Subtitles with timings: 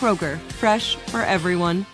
[0.00, 1.84] Kroger, fresh for everyone.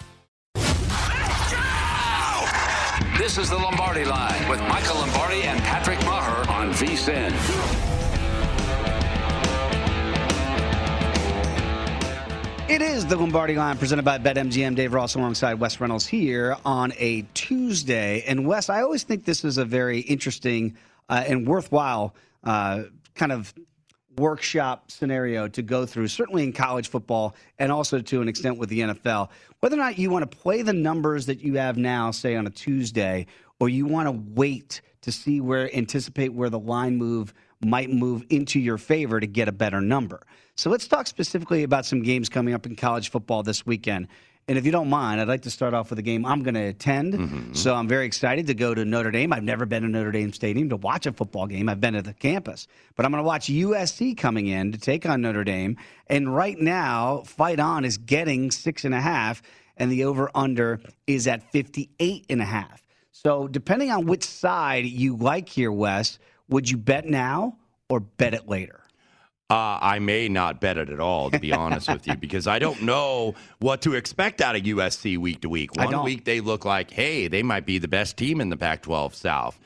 [3.18, 7.32] This is the Lombardi Line with Michael Lombardi and Patrick Meagher on VSIN.
[12.70, 14.76] It is the Lombardi Line presented by BetMGM.
[14.76, 18.22] Dave Ross alongside Wes Reynolds here on a Tuesday.
[18.28, 20.76] And Wes, I always think this is a very interesting
[21.08, 22.14] uh, and worthwhile
[22.44, 22.84] uh,
[23.16, 23.52] kind of
[24.18, 28.68] workshop scenario to go through, certainly in college football and also to an extent with
[28.68, 29.28] the NFL.
[29.60, 32.46] Whether or not you want to play the numbers that you have now, say on
[32.46, 33.26] a Tuesday,
[33.60, 37.32] or you want to wait to see where, anticipate where the line move
[37.64, 40.26] might move into your favor to get a better number.
[40.56, 44.08] So let's talk specifically about some games coming up in college football this weekend.
[44.48, 46.54] And if you don't mind, I'd like to start off with a game I'm going
[46.54, 47.14] to attend.
[47.14, 47.54] Mm-hmm.
[47.54, 49.32] So I'm very excited to go to Notre Dame.
[49.32, 51.68] I've never been to Notre Dame Stadium to watch a football game.
[51.68, 52.68] I've been to the campus.
[52.94, 55.76] But I'm going to watch USC coming in to take on Notre Dame.
[56.06, 59.42] And right now, Fight On is getting six and a half,
[59.78, 60.78] and the over under
[61.08, 62.86] is at 58 and a half.
[63.10, 67.56] So depending on which side you like here, Wes, would you bet now
[67.88, 68.80] or bet it later?
[69.48, 72.58] Uh, I may not bet it at all, to be honest with you, because I
[72.58, 75.76] don't know what to expect out of USC week to week.
[75.76, 78.82] One week they look like, hey, they might be the best team in the Pac
[78.82, 79.58] 12 South.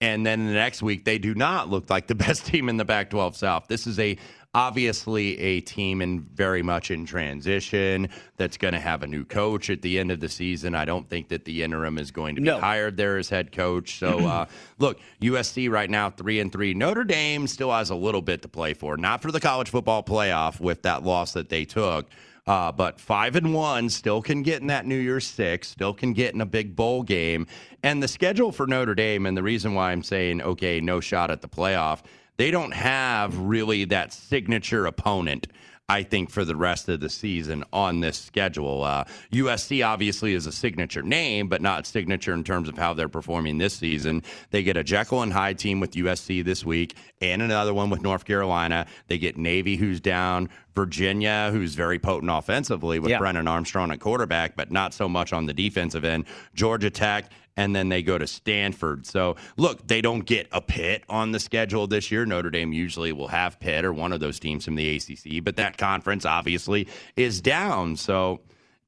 [0.00, 2.86] And then the next week they do not look like the best team in the
[2.86, 3.68] Pac 12 South.
[3.68, 4.16] This is a
[4.56, 8.08] obviously a team in very much in transition
[8.38, 10.74] that's going to have a new coach at the end of the season.
[10.74, 12.58] I don't think that the interim is going to be no.
[12.58, 13.98] hired there as head coach.
[13.98, 14.46] So uh,
[14.78, 16.72] look, USC right now three and three.
[16.72, 20.02] Notre Dame still has a little bit to play for, not for the college football
[20.02, 22.06] playoff with that loss that they took.
[22.46, 26.14] Uh, but five and one still can get in that New Year's Six, still can
[26.14, 27.46] get in a big bowl game.
[27.82, 31.30] And the schedule for Notre Dame, and the reason why I'm saying, okay, no shot
[31.30, 32.02] at the playoff,
[32.36, 35.46] they don't have really that signature opponent.
[35.88, 38.82] I think for the rest of the season on this schedule.
[38.82, 43.08] Uh, USC obviously is a signature name, but not signature in terms of how they're
[43.08, 44.24] performing this season.
[44.50, 48.02] They get a Jekyll and Hyde team with USC this week and another one with
[48.02, 48.86] North Carolina.
[49.06, 53.18] They get Navy, who's down, Virginia, who's very potent offensively with yeah.
[53.18, 56.24] Brennan Armstrong at quarterback, but not so much on the defensive end.
[56.52, 59.06] Georgia Tech, and then they go to Stanford.
[59.06, 62.26] So, look, they don't get a Pitt on the schedule this year.
[62.26, 65.56] Notre Dame usually will have Pitt or one of those teams from the ACC, but
[65.56, 67.96] that conference obviously is down.
[67.96, 68.40] So,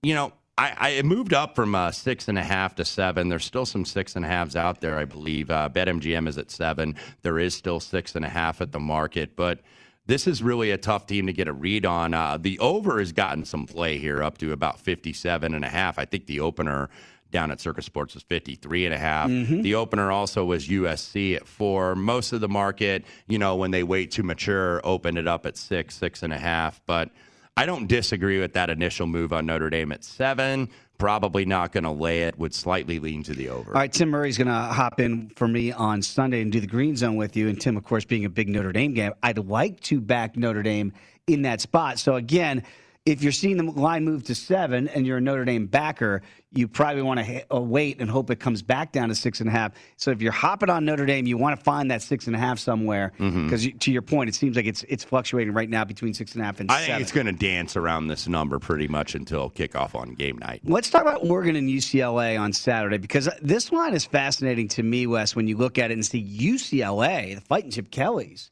[0.02, 3.28] you know, I, I moved up from uh, six and a half to seven.
[3.28, 5.50] There's still some six and a halves out there, I believe.
[5.50, 6.96] Uh, BetMGM is at seven.
[7.22, 9.60] There is still six and a half at the market, but
[10.06, 12.12] this is really a tough team to get a read on.
[12.12, 15.98] Uh, the over has gotten some play here up to about 57 and a half.
[15.98, 16.90] I think the opener
[17.30, 19.28] down at Circa Sports was 53 and a half.
[19.28, 19.62] Mm-hmm.
[19.62, 21.94] The opener also was USC at four.
[21.94, 25.56] Most of the market, you know, when they wait to mature, opened it up at
[25.56, 26.80] six, six and a half.
[26.86, 27.10] But
[27.56, 30.70] I don't disagree with that initial move on Notre Dame at seven.
[30.96, 32.38] Probably not going to lay it.
[32.38, 33.72] Would slightly lean to the over.
[33.72, 36.66] All right, Tim Murray's going to hop in for me on Sunday and do the
[36.66, 37.48] green zone with you.
[37.48, 40.62] And Tim, of course, being a big Notre Dame game, I'd like to back Notre
[40.62, 40.92] Dame
[41.28, 41.98] in that spot.
[41.98, 42.64] So again,
[43.08, 46.20] if you're seeing the line move to seven and you're a Notre Dame backer,
[46.52, 49.48] you probably want to uh, wait and hope it comes back down to six and
[49.48, 49.72] a half.
[49.96, 52.38] So if you're hopping on Notre Dame, you want to find that six and a
[52.38, 53.78] half somewhere because Mm-hmm.
[53.78, 56.44] to your point, it seems like it's it's fluctuating right now between six and a
[56.44, 56.86] half and I seven.
[56.96, 60.60] think it's going to dance around this number pretty much until kickoff on game night.
[60.64, 65.06] Let's talk about Oregon and UCLA on Saturday because this line is fascinating to me,
[65.06, 65.34] Wes.
[65.34, 68.50] When you look at it and see UCLA, the Fighting Chip Kellys,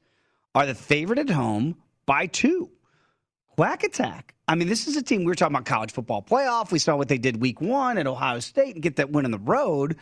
[0.54, 1.76] are the favorite at home
[2.06, 2.70] by two.
[3.56, 4.34] Quack attack.
[4.48, 6.70] I mean, this is a team we were talking about college football playoff.
[6.70, 9.30] We saw what they did week one at Ohio State and get that win on
[9.30, 9.96] the road.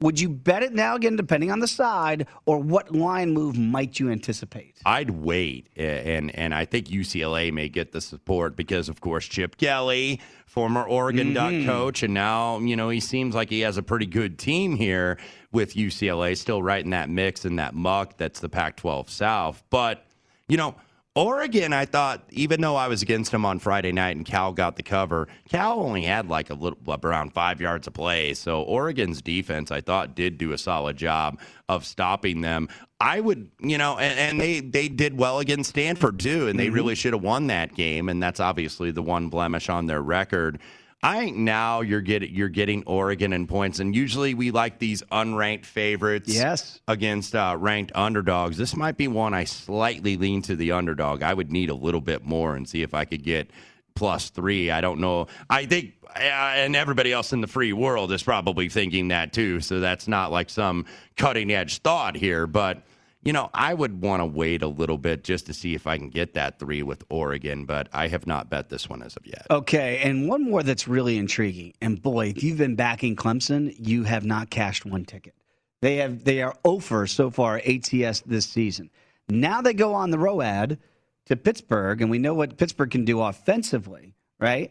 [0.00, 4.00] Would you bet it now again, depending on the side, or what line move might
[4.00, 4.78] you anticipate?
[4.86, 9.58] I'd wait, and and I think UCLA may get the support because, of course, Chip
[9.58, 11.68] Kelly, former Oregon Duck mm-hmm.
[11.68, 15.18] coach, and now you know he seems like he has a pretty good team here
[15.52, 19.62] with UCLA, still right in that mix and that muck that's the Pac-12 South.
[19.68, 20.06] But
[20.48, 20.76] you know,
[21.16, 24.76] Oregon, I thought, even though I was against them on Friday night and Cal got
[24.76, 28.32] the cover, Cal only had like a little around five yards of play.
[28.34, 32.68] So Oregon's defense, I thought, did do a solid job of stopping them.
[33.00, 36.66] I would, you know, and, and they they did well against Stanford too, and they
[36.66, 36.74] mm-hmm.
[36.74, 38.08] really should have won that game.
[38.08, 40.60] And that's obviously the one blemish on their record.
[41.02, 45.02] I think now you're getting you're getting Oregon in points, and usually we like these
[45.10, 46.80] unranked favorites Yes.
[46.86, 48.58] against uh, ranked underdogs.
[48.58, 51.22] This might be one I slightly lean to the underdog.
[51.22, 53.50] I would need a little bit more and see if I could get
[53.94, 54.70] plus three.
[54.70, 55.26] I don't know.
[55.48, 59.60] I think, uh, and everybody else in the free world is probably thinking that too.
[59.60, 60.84] So that's not like some
[61.16, 62.82] cutting edge thought here, but.
[63.22, 65.98] You know, I would want to wait a little bit just to see if I
[65.98, 69.26] can get that three with Oregon, but I have not bet this one as of
[69.26, 69.46] yet.
[69.50, 71.74] Okay, and one more that's really intriguing.
[71.82, 75.34] And boy, if you've been backing Clemson, you have not cashed one ticket.
[75.82, 78.90] They have they are oh over so far ATS this season.
[79.28, 80.78] Now they go on the road
[81.26, 84.70] to Pittsburgh, and we know what Pittsburgh can do offensively, right?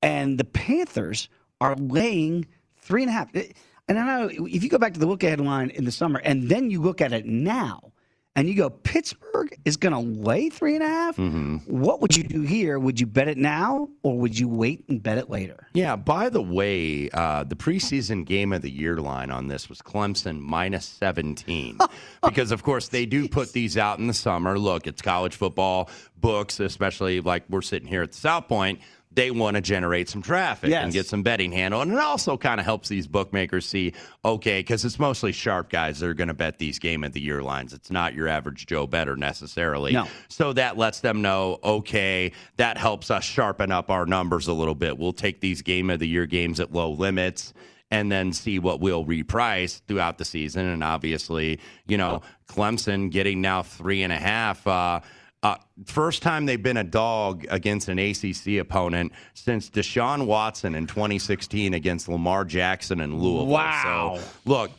[0.00, 1.28] And the Panthers
[1.60, 2.46] are laying
[2.76, 3.34] three and a half.
[3.34, 3.48] Eh,
[3.90, 6.20] And I know if you go back to the look ahead line in the summer,
[6.22, 7.92] and then you look at it now,
[8.36, 11.18] and you go, Pittsburgh is going to lay three and a half?
[11.66, 12.78] What would you do here?
[12.78, 15.66] Would you bet it now, or would you wait and bet it later?
[15.74, 19.82] Yeah, by the way, uh, the preseason game of the year line on this was
[19.82, 21.78] Clemson minus 17.
[22.22, 24.56] because, of course, they do put these out in the summer.
[24.56, 28.78] Look, it's college football books, especially like we're sitting here at the South Point.
[29.12, 30.84] They want to generate some traffic Yes.
[30.84, 31.80] and get some betting handle.
[31.80, 33.92] And it also kind of helps these bookmakers see,
[34.24, 37.20] okay, because it's mostly sharp guys that are going to bet these game of the
[37.20, 37.72] year lines.
[37.72, 39.92] It's not your average Joe better necessarily.
[39.92, 40.06] No.
[40.28, 44.76] So that lets them know, okay, that helps us sharpen up our numbers a little
[44.76, 44.96] bit.
[44.96, 47.52] We'll take these game of the year games at low limits
[47.90, 50.66] and then see what we'll reprice throughout the season.
[50.66, 51.58] And obviously,
[51.88, 54.64] you know, Clemson getting now three and a half.
[54.68, 55.00] Uh,
[55.42, 55.56] uh,
[55.86, 61.72] first time they've been a dog against an ACC opponent since Deshaun Watson in 2016
[61.74, 63.46] against Lamar Jackson and Louisville.
[63.46, 64.18] Wow.
[64.18, 64.70] So, look,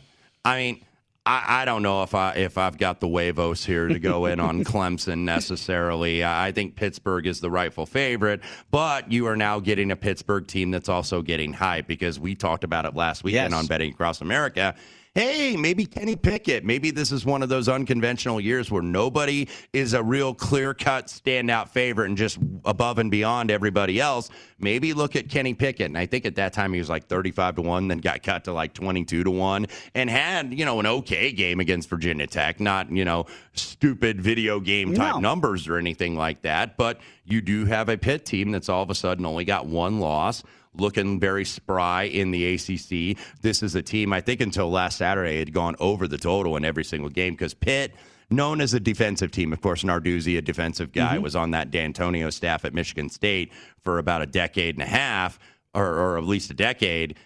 [0.44, 0.84] I mean,
[1.26, 4.40] I, I don't know if I if I've got the huevos here to go in
[4.40, 6.24] on Clemson necessarily.
[6.24, 8.40] I think Pittsburgh is the rightful favorite,
[8.70, 12.64] but you are now getting a Pittsburgh team that's also getting hype because we talked
[12.64, 13.60] about it last weekend Yes.
[13.60, 14.74] on Betting Across America.
[15.14, 16.64] Hey, maybe Kenny Pickett.
[16.64, 21.08] Maybe this is one of those unconventional years where nobody is a real clear cut
[21.08, 24.30] standout favorite and just above and beyond everybody else.
[24.58, 25.88] Maybe look at Kenny Pickett.
[25.88, 28.44] And I think at that time he was like 35 to 1, then got cut
[28.44, 32.58] to like 22 to 1 and had, you know, an okay game against Virginia Tech.
[32.58, 35.20] Not, you know, stupid video game type No.
[35.20, 36.78] numbers or anything like that.
[36.78, 40.00] But you do have a pit team that's all of a sudden only got one
[40.00, 40.42] loss
[40.74, 43.18] looking very spry in the ACC.
[43.40, 46.64] This is a team, I think until last Saturday, had gone over the total in
[46.64, 47.94] every single game because Pitt,
[48.30, 51.22] known as a defensive team, of course, Narduzzi, a defensive guy, mm-hmm.
[51.22, 55.38] was on that D'Antonio staff at Michigan State for about a decade and a half,
[55.74, 57.16] or, or at least a decade.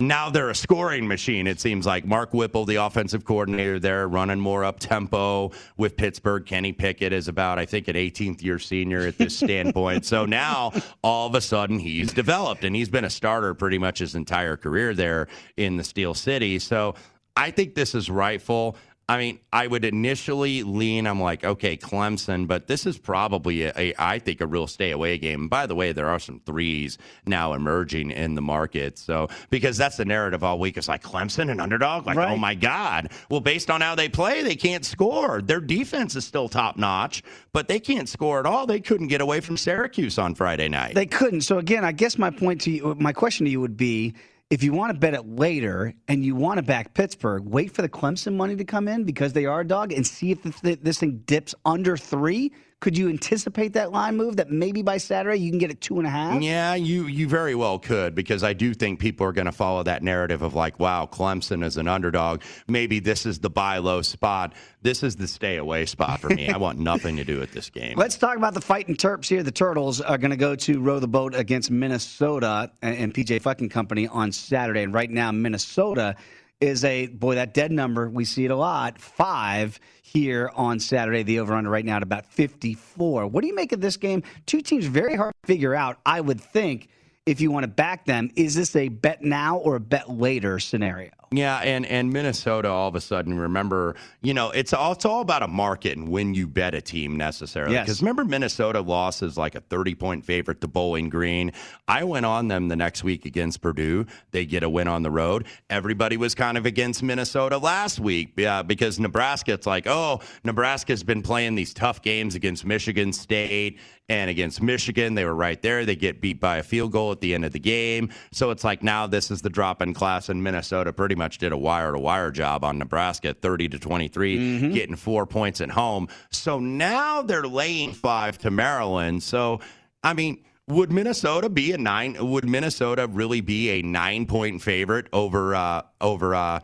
[0.00, 2.06] Now they're a scoring machine, it seems like.
[2.06, 6.46] Mark Whipple, the offensive coordinator there, running more up tempo with Pittsburgh.
[6.46, 10.06] Kenny Pickett is about, I think, an 18th year senior at this standpoint.
[10.06, 13.98] so now all of a sudden he's developed and he's been a starter pretty much
[13.98, 15.28] his entire career there
[15.58, 16.58] in the Steel City.
[16.58, 16.94] So
[17.36, 18.76] I think this is rightful.
[19.10, 21.04] I mean, I would initially lean.
[21.08, 24.92] I'm like, okay, Clemson, but this is probably a, a I think a real stay
[24.92, 25.48] away game.
[25.48, 28.98] by the way, there are some threes now emerging in the market.
[28.98, 30.76] So because that's the narrative all week.
[30.76, 32.06] It's like Clemson an underdog.
[32.06, 32.30] Like, oh Right.
[32.30, 33.10] oh my God.
[33.28, 35.42] Well, based on how they play, they can't score.
[35.42, 38.64] Their defense is still top notch, but they can't score at all.
[38.64, 40.94] They couldn't get away from Syracuse on Friday night.
[40.94, 41.40] They couldn't.
[41.40, 44.14] So again, I guess my point to you, my question to you would be,
[44.50, 47.82] if you want to bet it later and you want to back Pittsburgh, wait for
[47.82, 50.98] the Clemson money to come in because they are a dog and see if this,
[50.98, 52.52] thing dips under three.
[52.80, 55.98] Could you anticipate that line move that maybe by Saturday you can get it two
[55.98, 56.40] and a half?
[56.40, 59.82] Yeah, you you very well could because I do think people are going to follow
[59.82, 62.40] that narrative of like, wow, Clemson is an underdog.
[62.66, 64.54] Maybe this is the buy low spot.
[64.80, 66.48] This is the stay away spot for me.
[66.48, 67.98] I want nothing to do with this game.
[67.98, 69.42] Let's talk about the fighting Terps here.
[69.42, 73.42] The Turtles are going to go to row the boat against Minnesota and, and PJ
[73.42, 74.82] Fleck and Company on Saturday.
[74.82, 76.16] And right now, Minnesota
[76.60, 78.08] is a boy that dead number.
[78.08, 79.00] We see it a lot.
[79.00, 81.22] Five here on Saturday.
[81.22, 83.26] The over under right now at about 54.
[83.26, 84.22] What do you make of this game?
[84.46, 85.98] Two teams very hard to figure out.
[86.04, 86.88] I would think
[87.30, 90.58] if you want to back them, is this a bet now or a bet later
[90.58, 91.10] scenario?
[91.32, 95.20] Yeah, and and Minnesota all of a sudden remember, you know, it's all it's all
[95.20, 97.74] about a market and when you bet a team necessarily.
[97.74, 97.86] Yes.
[97.86, 101.52] Because remember Minnesota lost as like a 30 point favorite to Bowling Green.
[101.86, 104.06] I went on them the next week against Purdue.
[104.32, 105.46] They get a win on the road.
[105.68, 111.04] Everybody was kind of against Minnesota last week yeah, because Nebraska, it's like, oh, Nebraska's
[111.04, 113.78] been playing these tough games against Michigan State
[114.10, 115.14] and against Michigan.
[115.14, 115.86] They were right there.
[115.86, 118.10] They get beat by a field goal at the end of the game.
[118.32, 121.52] So it's like now this is the drop in class, and Minnesota pretty much did
[121.52, 126.08] a wire to wire job on Nebraska, 30 to 23, getting four points at home.
[126.30, 129.22] So now they're laying five to Maryland.
[129.22, 129.60] So,
[130.02, 132.16] I mean, would Minnesota be a nine?
[132.18, 136.60] Would Minnesota really be a nine point favorite over uh, over uh,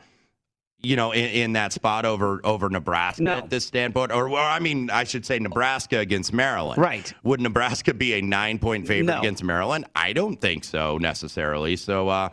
[0.82, 3.32] you know in, in that spot over over Nebraska No.
[3.38, 4.12] at this standpoint?
[4.12, 6.80] Or well, I mean, I should say Nebraska against Maryland.
[6.80, 7.12] Right.
[7.22, 9.18] Would Nebraska be a nine point favorite No.
[9.20, 9.86] against Maryland?
[9.94, 11.76] I don't think so necessarily.
[11.76, 12.08] So.
[12.08, 12.28] uh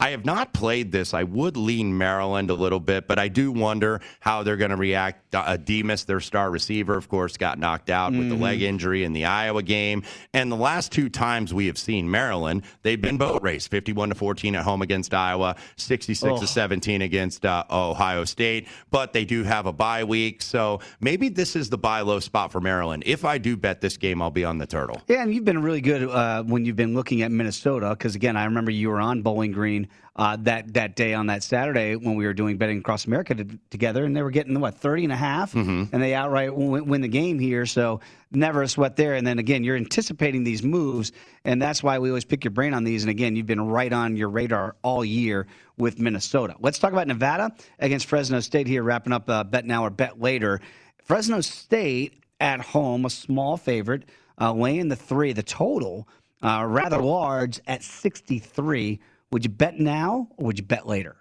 [0.00, 1.14] I have not played this.
[1.14, 4.76] I would lean Maryland a little bit, but I do wonder how they're going to
[4.76, 5.32] react.
[5.34, 9.12] Uh, Demus, their star receiver, of course, got knocked out with the leg injury in
[9.12, 10.02] the Iowa game.
[10.32, 14.14] And the last two times we have seen Maryland, they've been boat race 51 to
[14.16, 18.66] 14 at home against Iowa, 66 to 17 against uh, Ohio State.
[18.90, 20.42] But they do have a bye week.
[20.42, 23.04] So maybe this is the buy low spot for Maryland.
[23.06, 25.00] If I do bet this game, I'll be on the turtle.
[25.06, 28.36] Yeah, and you've been really good uh, when you've been looking at Minnesota because again,
[28.36, 29.83] I remember you were on Bowling Green
[30.16, 33.46] uh, that that day on that Saturday when we were doing betting across America to,
[33.70, 35.54] together, and they were getting what 30 and a half,
[35.92, 37.66] and they outright win, win the game here.
[37.66, 38.00] So
[38.30, 39.14] never a sweat there.
[39.14, 41.12] And then again, you're anticipating these moves,
[41.44, 43.02] and that's why we always pick your brain on these.
[43.02, 46.54] And again, you've been right on your radar all year with Minnesota.
[46.60, 50.20] Let's talk about Nevada against Fresno State here, wrapping up uh, bet now or bet
[50.20, 50.60] later.
[51.02, 54.04] Fresno State at home, a small favorite,
[54.40, 56.08] uh, laying the three, the total,
[56.42, 59.00] uh, rather large at 63.
[59.34, 61.16] Would you bet now or would you bet later?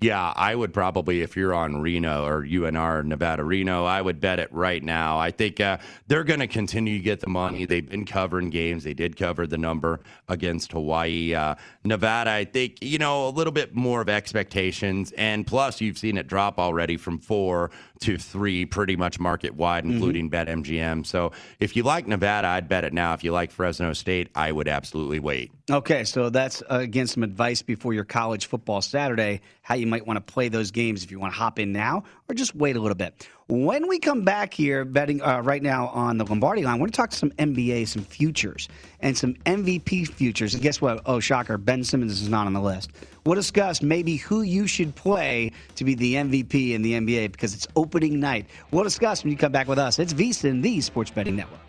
[0.00, 4.40] Yeah, I would probably, if you're on Reno or UNR, Nevada Reno, I would bet
[4.40, 5.16] it right now.
[5.16, 5.78] I think uh,
[6.08, 7.64] they're going to continue to get the money.
[7.64, 8.82] They've been covering games.
[8.82, 11.34] They did cover the number against Hawaii.
[11.34, 11.54] Uh,
[11.84, 15.12] Nevada, I think, you know, a little bit more of expectations.
[15.12, 17.70] And plus, you've seen it drop already from four
[18.02, 21.06] to three, pretty much market wide, including BetMGM.
[21.06, 23.14] So if you like Nevada, I'd bet it now.
[23.14, 25.52] If you like Fresno State, I would absolutely wait.
[25.70, 30.06] Okay, so that's uh, again some advice before your college football Saturday, how you might
[30.06, 32.76] want to play those games if you want to hop in now or just wait
[32.76, 33.28] a little bit.
[33.48, 36.92] When we come back here, betting uh, right now on the Lombardi line, I want
[36.92, 38.68] to talk some NBA, some futures,
[39.00, 40.54] and some MVP futures.
[40.54, 41.02] And guess what?
[41.06, 42.90] Oh, shocker, Ben Simmons is not on the list.
[43.24, 47.54] We'll discuss maybe who you should play to be the MVP in the NBA because
[47.54, 48.46] it's opening night.
[48.72, 49.98] We'll discuss when you come back with us.
[49.98, 51.60] It's VSIN, the Sports Betting Network.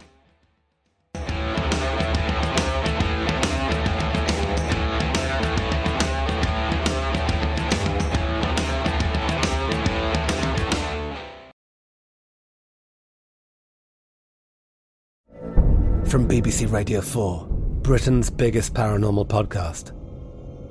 [16.07, 17.47] From BBC Radio 4,
[17.81, 19.93] Britain's biggest paranormal podcast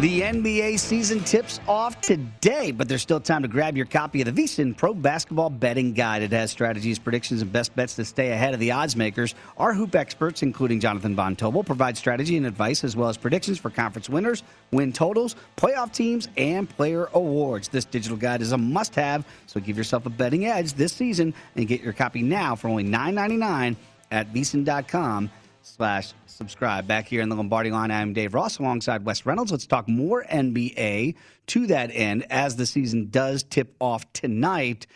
[0.00, 4.34] The NBA season tips off today, but there's still time to grab your copy of
[4.34, 6.22] the VSIN Pro Basketball Betting Guide.
[6.22, 9.34] It has strategies, predictions, and best bets to stay ahead of the odds makers.
[9.58, 13.58] Our hoop experts, including Jonathan Von Tobel, provide strategy and advice as well as predictions
[13.58, 17.68] for conference winners, win totals, playoff teams, and player awards.
[17.68, 21.68] This digital guide is a must-have, so give yourself a betting edge this season and
[21.68, 23.76] get your copy now for only $9.99
[24.12, 25.30] at VSIN.com
[25.70, 26.86] slash subscribe.
[26.86, 29.52] Back here in the Lombardi line, I'm Dave Ross alongside Wes Reynolds.
[29.52, 31.14] Let's talk more NBA
[31.46, 34.86] to that end as the season does tip off tonight.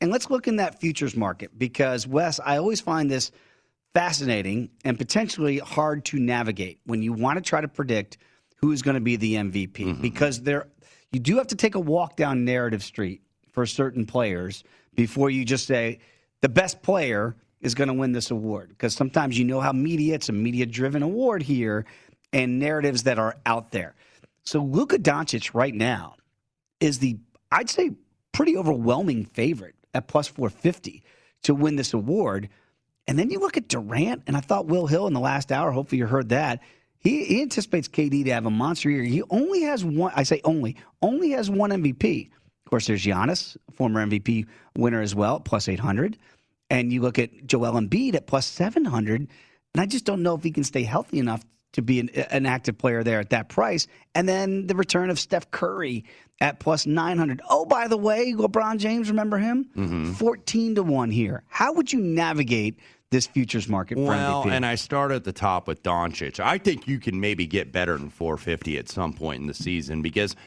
[0.00, 3.32] And let's look in that futures market because, Wes, I always find this
[3.92, 8.18] fascinating and potentially hard to navigate when you want to try to predict
[8.56, 10.02] who is going to be the MVP mm-hmm.
[10.02, 10.68] because there
[11.12, 14.62] you do have to take a walk down narrative street for certain players
[14.94, 15.98] before you just say
[16.40, 20.14] the best player– is going to win this award because sometimes you know how media,
[20.14, 21.84] it's a media driven award here
[22.32, 23.94] and narratives that are out there.
[24.44, 26.16] So Luka Doncic right now
[26.80, 27.18] is the,
[27.52, 27.90] I'd say,
[28.32, 31.02] pretty overwhelming favorite at plus 450
[31.42, 32.48] to win this award.
[33.06, 35.70] And then you look at Durant, and I thought Will Hill in the last hour,
[35.70, 36.60] hopefully you heard that.
[36.98, 39.02] He, he anticipates KD to have a monster year.
[39.02, 42.30] He only has one, I say only, only has one MVP.
[42.30, 44.46] Of course, there's Giannis, former MVP
[44.76, 46.18] winner as well, plus 800.
[46.70, 50.42] And you look at Joel Embiid at plus 700, and I just don't know if
[50.42, 53.86] he can stay healthy enough to be an, an, active player there at that price.
[54.14, 56.04] And then the return of Steph Curry
[56.40, 57.40] at plus 900.
[57.48, 59.66] Oh, by the way, LeBron James, remember him?
[59.76, 60.12] Mm-hmm.
[60.12, 61.44] 14 to 1 here.
[61.48, 62.78] How would you navigate
[63.10, 66.38] this futures market well, and I start at the top with Doncic.
[66.38, 70.00] I think you can maybe get better than 450 at some point in the season
[70.00, 70.36] because–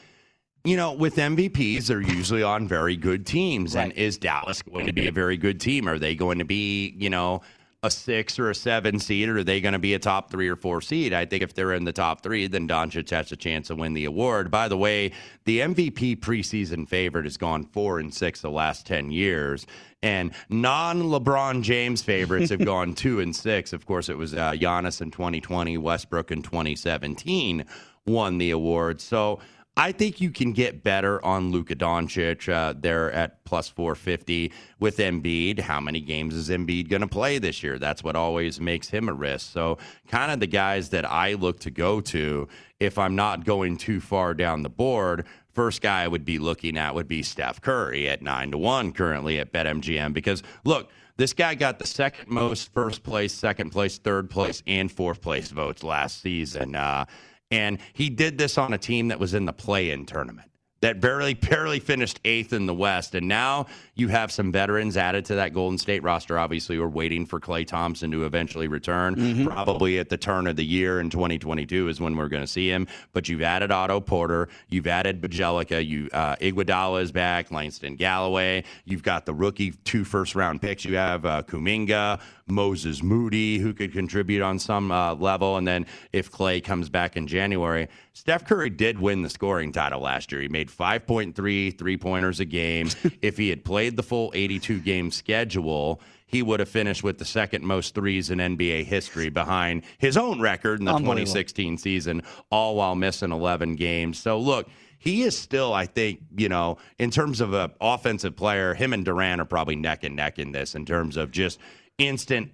[0.63, 3.75] you know, with MVPs, they're usually on very good teams.
[3.75, 3.83] Right.
[3.83, 5.89] And is Dallas going to be a very good team?
[5.89, 7.41] Are they going to be, you know,
[7.83, 10.47] a six or a seven seed, or are they going to be a top three
[10.47, 11.11] or four seed?
[11.11, 13.93] I think if they're in the top three, then Doncic has a chance to win
[13.93, 14.49] the award.
[14.49, 15.11] By the way,
[15.43, 19.67] the MVP preseason favorite has gone four and six the last 10 years.
[20.01, 23.73] And non LeBron James favorites have gone two and six.
[23.73, 27.65] Of course, it was uh, Giannis in 2020, Westbrook in 2017
[28.05, 29.01] won the award.
[29.01, 29.39] So
[29.75, 32.51] I think you can get better on Luka Doncic.
[32.51, 35.59] Uh, there at plus 450 with Embiid.
[35.59, 37.79] How many games is Embiid going to play this year?
[37.79, 39.51] That's what always makes him a risk.
[39.51, 42.47] So, kind of the guys that I look to go to
[42.79, 45.25] if I'm not going too far down the board.
[45.53, 48.91] First guy I would be looking at would be Steph Curry at 9 to 1
[48.91, 53.99] currently at BetMGM because look, this guy got the second most first place, second place,
[53.99, 56.75] third place, and fourth place votes last season.
[56.75, 57.05] Uh,
[57.53, 60.49] and he did this on a team that was in the play in tournament
[60.83, 63.15] that barely barely finished eighth in the West.
[63.15, 66.37] And now you have some veterans added to that Golden State roster.
[66.37, 69.15] Obviously, we're waiting for Klay Thompson to eventually return.
[69.15, 69.47] Mm-hmm.
[69.47, 72.69] Probably at the turn of the year in 2022 is when we're going to see
[72.69, 72.85] him.
[73.13, 78.65] But you've added Otto Porter, you've added Bjelica, you uh, Iguodala is back, Langston Galloway.
[78.83, 80.83] You've got the rookie two first round picks.
[80.83, 85.57] You have uh, Kuminga, Moses Moody, who could contribute on some uh, level.
[85.57, 90.01] And then if Klay comes back in January, Steph Curry did win the scoring title
[90.01, 90.41] last year.
[90.41, 92.89] He made 5.3 three pointers a game.
[93.21, 97.25] if he had played the full 82 game schedule, he would have finished with the
[97.25, 102.75] second most threes in NBA history behind his own record in the 2016 season, all
[102.75, 104.17] while missing 11 games.
[104.17, 104.67] So, look,
[105.03, 109.03] he is still, I think, you know, in terms of an offensive player, him and
[109.03, 111.59] Durant are probably neck and neck in this in terms of just
[111.97, 112.53] instant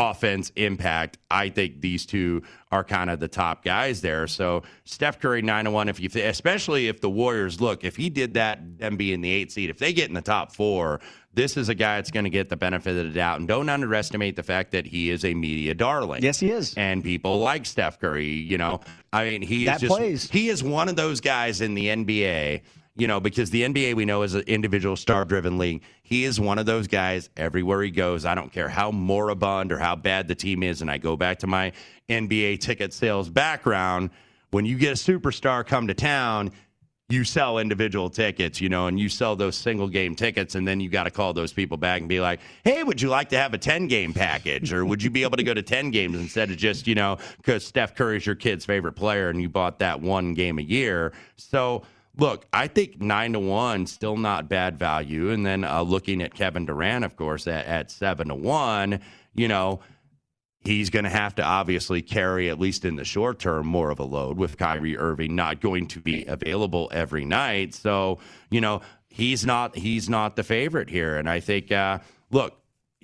[0.00, 1.18] offense impact.
[1.30, 4.26] I think these two are kind of the top guys there.
[4.26, 5.88] So Steph Curry nine to one.
[5.88, 9.52] If you, especially if the Warriors look, if he did that, them being the eight
[9.52, 11.00] seed, if they get in the top four,
[11.34, 13.38] this is a guy that's going to get the benefit of the doubt.
[13.40, 16.22] And don't underestimate the fact that he is a media darling.
[16.22, 16.74] Yes, he is.
[16.74, 18.26] And people like Steph Curry.
[18.26, 18.80] You know,
[19.12, 20.30] I mean, he that is just plays.
[20.30, 22.62] he is one of those guys in the NBA.
[22.96, 25.82] You know, because the NBA we know is an individual star driven league.
[26.02, 28.24] He is one of those guys everywhere he goes.
[28.24, 30.82] I don't care how moribund or how bad the team is.
[30.82, 31.72] And I go back to my
[32.08, 34.10] NBA ticket sales background.
[34.50, 36.50] When you get a superstar come to town,
[37.10, 40.80] you sell individual tickets, you know, and you sell those single game tickets, and then
[40.80, 43.36] you got to call those people back and be like, hey, would you like to
[43.36, 44.72] have a 10 game package?
[44.72, 47.18] Or would you be able to go to 10 games instead of just, you know,
[47.38, 51.12] because Steph Curry's your kid's favorite player and you bought that one game a year?
[51.36, 51.82] So,
[52.20, 55.30] look, I think nine to one still not bad value.
[55.30, 59.00] And then uh, looking at Kevin Durant, of course, at, at seven to one,
[59.34, 59.80] you know,
[60.60, 63.98] he's going to have to obviously carry, at least in the short term, more of
[63.98, 67.74] a load with Kyrie Irving not going to be available every night.
[67.74, 68.18] So,
[68.50, 71.16] you know, he's not he's not the favorite here.
[71.16, 72.59] And I think, uh, look,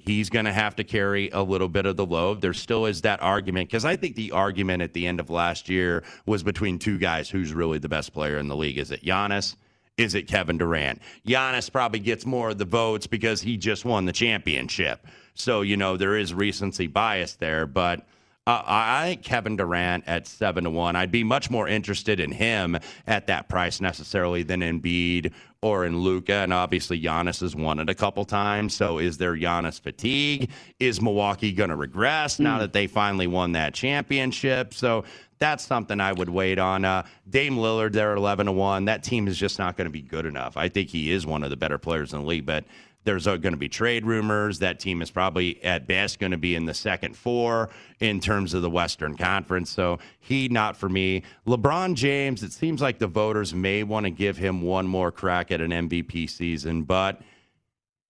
[0.06, 2.40] he's going to have to carry a little bit of the load.
[2.40, 5.68] There still is that argument because I think the argument at the end of last
[5.68, 8.78] year was between two guys who's really the best player in the league.
[8.78, 9.56] Is it Giannis?
[9.96, 11.00] Is it Kevin Durant?
[11.26, 15.06] Giannis probably gets more of the votes because he just won the championship.
[15.34, 17.66] So, you know, there is recency bias there.
[17.66, 18.06] But
[18.46, 20.94] uh, I think Kevin Durant at seven to one.
[20.94, 25.32] I'd be much more interested in him at that price necessarily than Embiid
[25.62, 26.34] or in Luka.
[26.34, 28.74] And obviously, Giannis has won it a couple times.
[28.74, 30.50] So, is there Giannis fatigue?
[30.78, 34.74] Is Milwaukee going to regress now that they finally won that championship?
[34.74, 35.04] So,
[35.38, 36.84] that's something I would wait on.
[36.84, 38.86] Uh, Dame Lillard, they're 11 to 1.
[38.86, 40.56] That team is just not going to be good enough.
[40.56, 42.64] I think he is one of the better players in the league, but
[43.06, 44.58] there's uh, going to be trade rumors.
[44.58, 48.52] That team is probably at best going to be in the second four in terms
[48.52, 49.70] of the Western Conference.
[49.70, 51.22] So he not for me.
[51.46, 55.50] LeBron James, it seems like the voters may want to give him one more crack
[55.50, 57.22] at an MVP season, but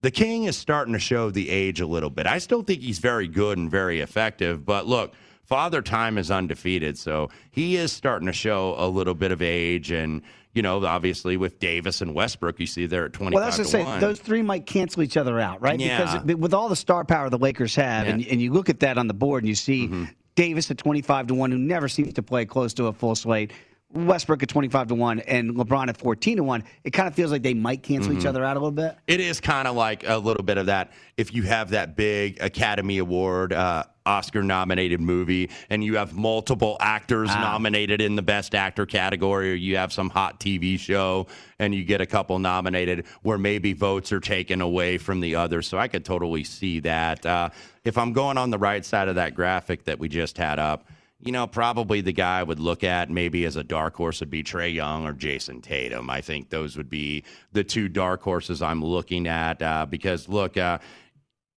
[0.03, 2.27] the King is starting to show the age a little bit.
[2.27, 6.99] I still think he's very good and very effective, but look, Father Time is undefeated,
[6.99, 10.23] so he is starting to show a little bit of age and
[10.57, 13.65] you know, obviously with Davis and Westbrook, you see they're at 25 Well, that's to
[13.65, 14.01] say, one.
[14.01, 15.79] those three might cancel each other out, right?
[15.79, 16.17] Yeah.
[16.23, 18.15] Because with all the star power the Lakers have, Yeah.
[18.15, 20.05] and, and you look at that on the board and you see Mm-hmm.
[20.35, 23.53] Davis at 25 to 1, who never seems to play close to a full slate.
[23.97, 26.65] Westbrook at 25 to 1 and LeBron at 14 to 1.
[26.85, 28.27] It kind of feels like they might cancel each Mhm.
[28.29, 28.97] other out a little bit.
[29.07, 30.93] It is kind of like a little bit of that.
[31.17, 36.77] If you have that big Academy Award, uh, Oscar nominated movie, and you have multiple
[36.81, 37.41] actors Ah.
[37.41, 41.27] nominated in the Best Actor category, or you have some hot TV show
[41.59, 45.67] and you get a couple nominated where maybe votes are taken away from the others.
[45.67, 47.25] So I could totally see that.
[47.25, 47.49] Uh,
[47.85, 50.87] if I'm going on the right side of that graphic that we just had up,
[51.21, 54.31] you know, probably the guy I would look at maybe as a dark horse would
[54.31, 56.11] be Trae Young or Jayson Tatum.
[56.11, 60.57] I think those would be the two dark horses I'm looking at uh, because look,
[60.57, 60.79] uh,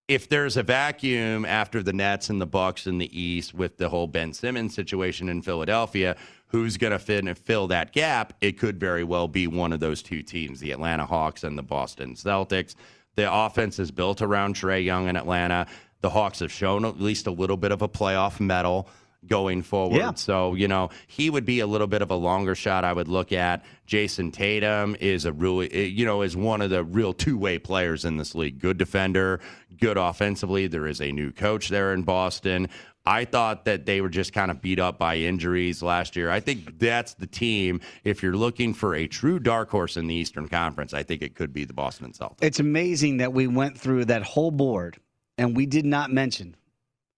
[0.07, 3.89] if there's a vacuum after the Nets and the Bucks in the East with the
[3.89, 6.15] whole Ben Simmons situation in Philadelphia,
[6.47, 8.33] who's going to fit and fill that gap?
[8.41, 11.63] It could very well be one of those two teams, the Atlanta Hawks and the
[11.63, 12.75] Boston Celtics.
[13.15, 15.67] The offense is built around Trae Young in Atlanta.
[16.01, 18.89] The Hawks have shown at least a little bit of a playoff mettle
[19.27, 19.97] going forward.
[19.97, 20.13] Yeah.
[20.13, 23.07] So, you know, he would be a little bit of a longer shot I would
[23.07, 23.63] look at.
[23.85, 27.59] Jayson Tatum is a really, eh, you know, is one of the real two way
[27.59, 28.59] players in this league.
[28.59, 29.39] Good defender,
[29.79, 30.67] good offensively.
[30.67, 32.69] There is a new coach there in Boston.
[33.05, 36.29] I thought that they were just kind of beat up by injuries last year.
[36.29, 37.81] I think that's the team.
[38.03, 41.33] If you're looking for a true dark horse in the Eastern Conference, I think it
[41.33, 42.43] could be the Boston Celtics.
[42.43, 44.99] It's amazing that we went through that whole board
[45.37, 46.55] and we did not mention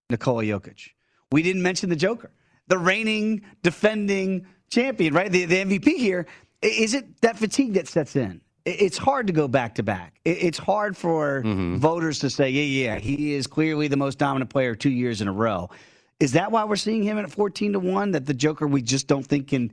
[0.09, 0.91] Nikola Jokic.
[1.31, 2.31] We didn't mention the Joker,
[2.67, 5.31] the reigning, defending champion, right?
[5.31, 6.27] The, the MVP here.
[6.61, 8.41] Is it that fatigue that sets in?
[8.63, 10.19] It's hard to go back to back.
[10.23, 11.77] It's hard for mm-hmm.
[11.77, 15.27] voters to say, yeah, yeah, he is clearly the most dominant player two years in
[15.27, 15.71] a row.
[16.19, 18.11] Is that why we're seeing him at 14 to 1?
[18.11, 19.71] That the Joker we just don't think can,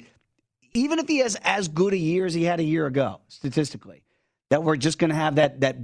[0.72, 4.02] even if he has as good a year as he had a year ago, statistically,
[4.48, 5.76] that we're just going to have that, that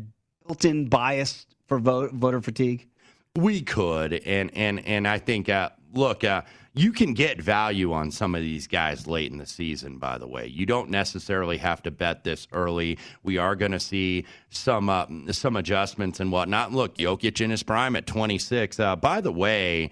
[0.46, 2.88] built in bias for vote, voter fatigue?
[3.36, 6.42] We could, and and and I think, uh, look, uh,
[6.72, 9.98] you can get value on some of these guys late in the season.
[9.98, 12.96] By the way, you don't necessarily have to bet this early.
[13.24, 16.72] We are going to see some uh, some adjustments and whatnot.
[16.72, 18.78] Look, Jokic in his prime at 26.
[18.78, 19.90] Uh, by the way.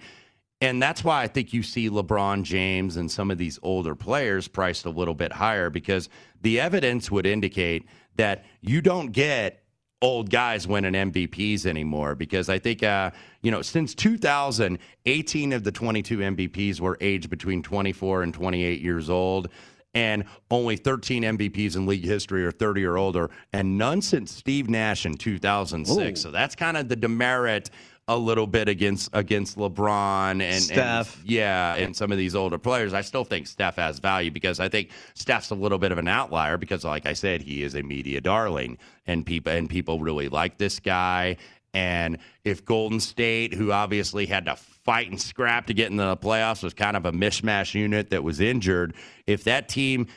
[0.61, 4.47] And that's why I think you see LeBron James and some of these older players
[4.47, 6.07] priced a little bit higher because
[6.41, 9.62] the evidence would indicate that you don't get
[10.03, 13.11] old guys winning MVPs anymore because I think, uh,
[13.41, 18.81] you know, since 2000, 18 of the 22 MVPs were aged between 24 and 28
[18.81, 19.47] years old.
[19.95, 24.67] And only 13 MVPs in league history are 30 or older, and none since Steve
[24.67, 25.95] Nash in 2006.
[25.95, 26.15] Ooh.
[26.19, 27.69] So that's kind of the demerit
[28.07, 31.19] a little bit against against LeBron and Steph.
[31.21, 32.93] And, yeah, and some of these older players.
[32.93, 36.07] I still think Steph has value because I think Steph's a little bit of an
[36.07, 40.29] outlier because, like I said, he is a media darling, and people and people really
[40.29, 41.37] like this guy.
[41.75, 46.15] And if Golden State, who obviously had to fight and scrap to get in the
[46.17, 48.93] playoffs, was kind of a mishmash unit that was injured,
[49.25, 50.07] if that team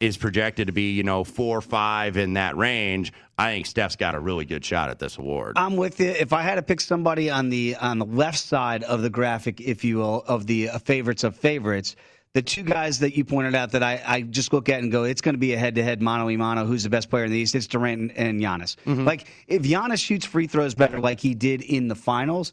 [0.00, 3.96] is projected to be, you know, four or five in that range, I think Steph's
[3.96, 5.54] got a really good shot at this award.
[5.56, 6.10] I'm with you.
[6.10, 9.60] If I had to pick somebody on the on the left side of the graphic,
[9.60, 11.96] if you will, of the uh, favorites of favorites,
[12.34, 15.02] the two guys that you pointed out that I, I just look at and go,
[15.02, 16.64] it's going to be a head to head mano a mano.
[16.64, 17.54] Who's the best player in the East?
[17.54, 18.76] It's Durant and, and Giannis.
[18.86, 19.04] Mm-hmm.
[19.04, 22.52] Like if Giannis shoots free throws better, like he did in the finals,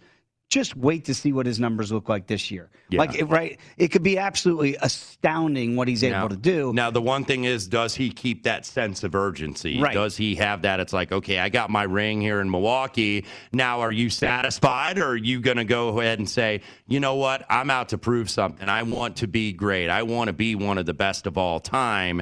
[0.50, 2.70] just wait to see what his numbers look like this year.
[2.90, 3.00] Yeah.
[3.00, 3.60] Like, right?
[3.78, 6.72] It could be absolutely astounding what he's now, able to do.
[6.72, 9.82] Now, the one thing is, does he keep that sense of urgency?
[9.82, 9.94] Right.
[9.94, 10.80] Does he have that?
[10.80, 13.26] It's like, okay, I got my ring here in Milwaukee.
[13.52, 17.16] Now, are you satisfied, or are you going to go ahead and say, you know
[17.16, 17.44] what?
[17.50, 18.70] I'm out to prove something.
[18.70, 19.90] I want to be great.
[19.90, 22.22] I want to be one of the best of all time.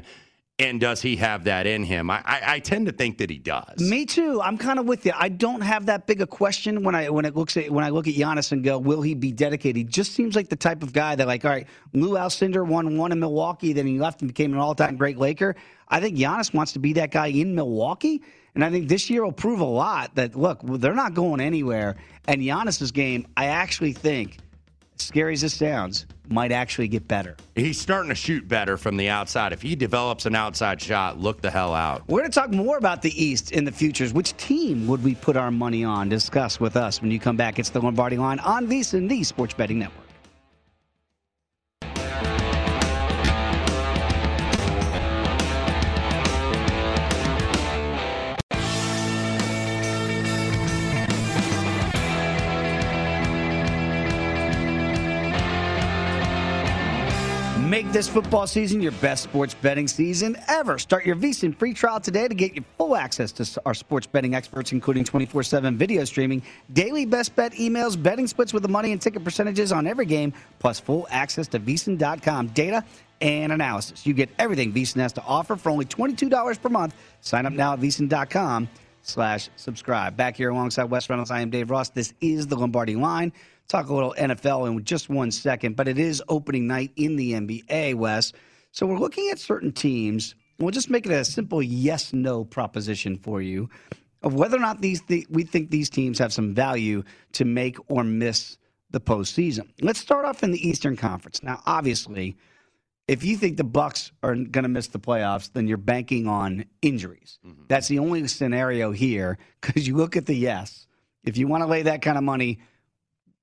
[0.60, 2.12] And does he have that in him?
[2.12, 3.80] I, I, I, tend to think that he does.
[3.80, 4.40] Me too.
[4.40, 5.12] I'm kind of with you.
[5.18, 7.90] I don't have that big a question when I when it looks at when I
[7.90, 9.76] look at Giannis and go, will he be dedicated?
[9.78, 12.98] He just seems like the type of guy that like, all right, Lou Alcindor won
[12.98, 15.56] one in Milwaukee, then he left and became an all time great Laker.
[15.88, 18.22] I think Giannis wants to be that guy in Milwaukee.
[18.54, 21.96] And I think this year will prove a lot that look, they're not going anywhere.
[22.28, 24.38] And Giannis's game, I actually think
[25.04, 27.36] scary as it sounds, might actually get better.
[27.56, 29.54] He's starting to shoot better from the outside.
[29.54, 32.04] If he develops an outside shot, look the hell out.
[32.08, 34.14] We're going to talk more about the East in the futures.
[34.14, 36.10] Which team would we put our money on?
[36.10, 37.60] Discuss with us when you come back.
[37.60, 40.03] It's the Lombardi line on VSiN, the Sports Betting Network.
[57.74, 60.78] Make this football season your best sports betting season ever.
[60.78, 64.36] Start your VSiN free trial today to get your full access to our sports betting
[64.36, 68.92] experts, including 24 7 video streaming, daily best bet emails, betting splits with the money
[68.92, 72.86] and ticket percentages on every game, plus full access to VSiN.com data
[73.22, 74.06] and analysis.
[74.06, 76.94] You get everything VSiN has to offer for only $22 per month.
[77.22, 78.70] Sign up now at VSiN.com
[79.02, 80.16] slash subscribe.
[80.16, 81.90] Back here alongside Wes Reynolds, I am Dave Ross.
[81.90, 83.34] This is the Lombardi Line
[83.68, 87.34] talk a little NFL in just one second, but it is opening night in the
[87.34, 88.34] NBA, Wes.
[88.72, 90.36] So we're looking at certain teams.
[90.60, 93.70] We'll just make it a simple yes no proposition for you
[94.24, 97.78] of whether or not these th- we think these teams have some value to make
[97.90, 98.58] or miss
[98.92, 99.70] the postseason.
[99.82, 101.44] Let's start off in the Eastern Conference.
[101.44, 102.38] Now, obviously,
[103.08, 106.66] if you think the Bucks are going to miss the playoffs, then you're banking on
[106.82, 107.40] injuries.
[107.46, 107.64] Mm-hmm.
[107.68, 110.88] That's the only scenario here because you look at the yes.
[111.24, 112.60] If you want to lay that kind of money,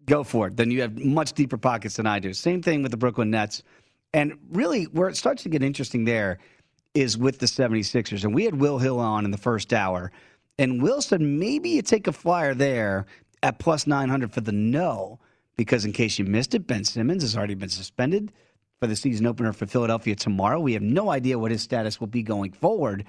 [0.06, 0.56] go for it.
[0.56, 2.32] Then you have much deeper pockets than I do.
[2.32, 3.62] Same thing with the Brooklyn Nets.
[4.12, 6.38] And really, where it starts to get interesting there
[6.94, 8.24] is with the 76ers.
[8.24, 10.10] And we had Will Hill on in the first hour.
[10.58, 13.06] And Will said maybe you take a flyer there
[13.42, 15.18] at plus 900 for the no,
[15.56, 18.32] because in case you missed it, Ben Simmons has already been suspended
[18.78, 20.58] for the season opener for Philadelphia tomorrow.
[20.58, 23.04] We have no idea what his status will be going forward.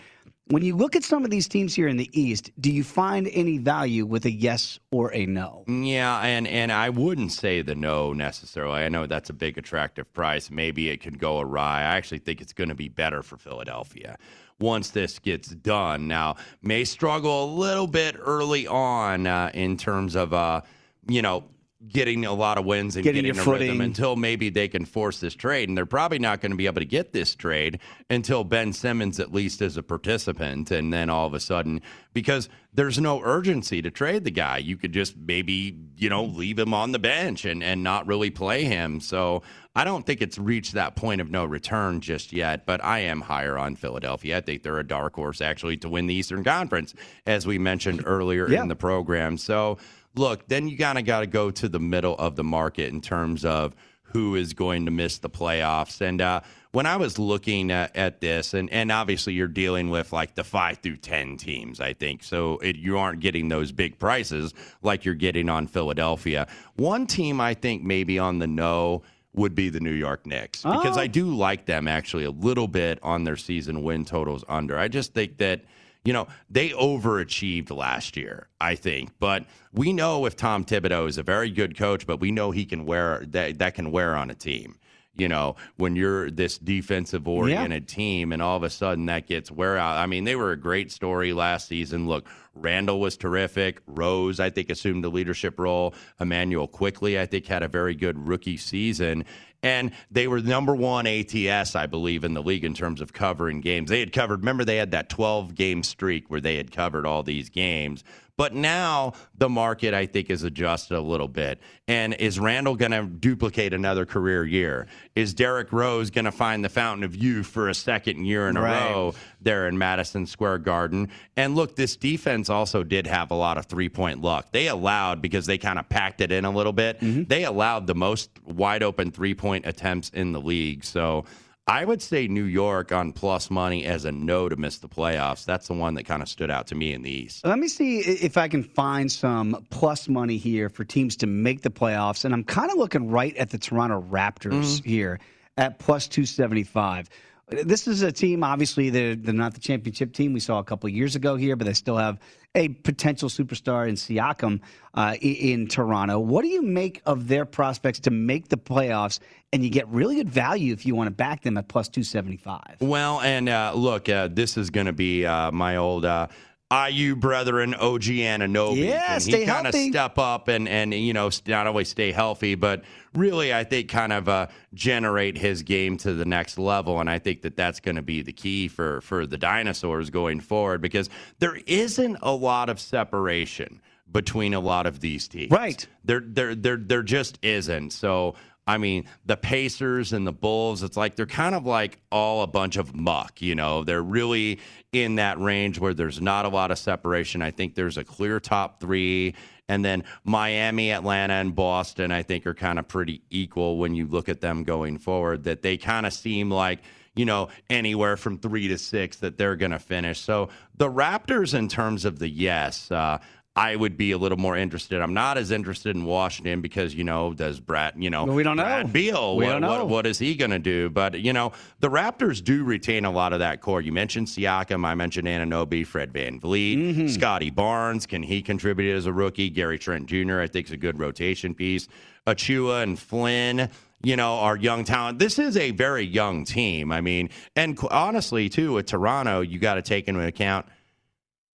[0.52, 3.30] When you look at some of these teams here in the East, do you find
[3.32, 5.64] any value with a yes or a no?
[5.66, 8.82] Yeah, and and I wouldn't say the no necessarily.
[8.82, 10.52] I know that's a big attractive price.
[10.52, 11.80] Maybe it could go awry.
[11.80, 14.18] I actually think it's going to be better for Philadelphia
[14.60, 16.10] once this gets done.
[16.10, 20.64] Now, may struggle a little bit early on uh, in terms of uh,
[21.08, 21.46] you know
[21.88, 23.70] getting a lot of wins and getting, getting a footing.
[23.70, 25.68] rhythm until maybe they can force this trade.
[25.68, 29.20] And they're probably not going to be able to get this trade until Ben Simmons
[29.20, 30.72] at least is a participant.
[30.72, 31.82] And then all of a sudden,
[32.14, 36.60] because there's no urgency to trade the guy, you could just maybe, you know, leave
[36.60, 39.00] him on the bench and, and not really play him.
[39.00, 39.42] So
[39.76, 43.22] I don't think it's reached that point of no return just yet, but I am
[43.22, 44.38] higher on Philadelphia.
[44.38, 46.94] I think they're a dark horse actually to win the Eastern Conference,
[47.26, 48.62] as we mentioned earlier yeah.
[48.62, 49.38] in the program.
[49.38, 49.78] So
[50.16, 53.02] look, then you kind of got to go to the middle of the market in
[53.02, 56.02] terms of who is going to miss the playoffs.
[56.02, 60.12] And uh, when I was looking at, at, this, and, and obviously you're dealing with
[60.12, 62.24] like the five through 10 teams, I think.
[62.24, 66.48] So it, you aren't getting those big prices like you're getting on Philadelphia.
[66.76, 70.98] One team I think maybe on the no would be the New York Knicks because
[70.98, 71.02] oh.
[71.02, 74.78] I do like them actually a little bit on their season win totals under.
[74.78, 75.62] I just think that
[76.04, 79.12] you know, they overachieved last year, I think.
[79.20, 82.66] But we know if Tom Thibodeau is a very good coach, but we know he
[82.66, 84.78] can wear that that can wear on a team.
[85.16, 87.96] You know, when you're this defensive oriented yeah.
[87.96, 89.98] team and all of a sudden that gets wear out.
[89.98, 92.08] I mean, they were a great story last season.
[92.08, 93.82] Look, Randle was terrific.
[93.86, 95.94] Rose, I think, assumed the leadership role.
[96.20, 99.26] Immanuel Quickley, I think, had a very good rookie season.
[99.64, 103.62] And they were number one ATS, I believe, in the league in terms of covering
[103.62, 103.90] games.
[103.90, 107.22] They had covered, remember, they had that 12 game streak where they had covered all
[107.22, 108.04] these games.
[108.42, 111.60] But now the market, I think, is adjusted a little bit.
[111.88, 114.88] And is Randle going to duplicate another career year?
[115.16, 118.58] Is Derrick Rose going to find the fountain of youth for a second year in
[118.58, 118.90] a right.
[118.90, 121.10] row there in Madison Square Garden?
[121.38, 124.52] And look, this defense also did have a lot of three point luck.
[124.52, 127.26] They allowed, because they kind of packed it in a little bit, mm-hmm.
[127.26, 130.84] they allowed the most wide open three point attempts in the league.
[130.84, 131.26] So,
[131.72, 135.46] I would say New York on plus money as a no to miss the playoffs.
[135.46, 137.46] That's the one that kind of stood out to me in the East.
[137.46, 141.62] Let me see if I can find some plus money here for teams to make
[141.62, 142.26] the playoffs.
[142.26, 144.90] And I'm kind of looking right at the Toronto Raptors mm-hmm.
[144.90, 145.20] here
[145.56, 147.08] at plus 275.
[147.52, 150.88] This is a team, obviously, they're, they're not the championship team we saw a couple
[150.88, 152.18] years ago here, but they still have
[152.56, 154.62] a potential superstar in Siakam
[154.94, 156.18] uh, in, in Toronto.
[156.20, 159.20] What do you make of their prospects to make the playoffs?
[159.52, 162.78] And you get really good value if you want to back them at plus 275.
[162.80, 166.28] Well, and uh, look, uh, this is going to be uh, my old uh,
[166.72, 168.88] IU brethren, OG Anunoby.
[168.88, 172.56] Yeah, stay he kind of step up and and you know not only stay healthy,
[172.56, 177.00] but really I think kind of uh, generate his game to the next level.
[177.00, 180.40] And I think that that's going to be the key for for the dinosaurs going
[180.40, 183.82] forward because there isn't a lot of separation
[184.12, 185.52] between a lot of these teams.
[185.52, 185.86] Right.
[186.04, 187.92] There there there there just isn't.
[187.92, 188.36] So
[188.68, 192.48] I mean, the Pacers and the Bulls, it's like they're kind of like all a
[192.48, 193.84] bunch of muck, you know.
[193.84, 194.60] They're really
[194.92, 197.42] in that range where there's not a lot of separation.
[197.42, 199.36] I think there's a clear top three.
[199.68, 204.06] And then Miami, Atlanta, and Boston, I think, are kind of pretty equal when you
[204.06, 206.80] look at them going forward, that they kind of seem like
[207.16, 210.20] you know, anywhere from three to six that they're going to finish.
[210.20, 213.18] So the Raptors, in terms of the yes, uh,
[213.56, 215.02] I would be a little more interested.
[215.02, 218.56] I'm not as interested in Washington because you know does Brad you know we don't
[218.56, 219.80] Brad know Beal we what, don't know.
[219.80, 220.90] What, what is he going to do?
[220.90, 223.82] But you know the Raptors do retain a lot of that core.
[223.82, 227.08] You mentioned Siakam, I mentioned Anunoby, Fred VanVleet, mm-hmm.
[227.08, 228.06] Scottie Barnes.
[228.06, 229.50] Can he contribute as a rookie?
[229.50, 230.40] Gary Trent Jr.
[230.40, 231.90] I think is a good rotation piece.
[232.26, 233.70] Achiuwa and Flynn
[234.04, 235.20] you know, our young talent.
[235.20, 236.92] This is a very young team.
[236.92, 240.66] I mean, and honestly, too, with Toronto, you got to take into account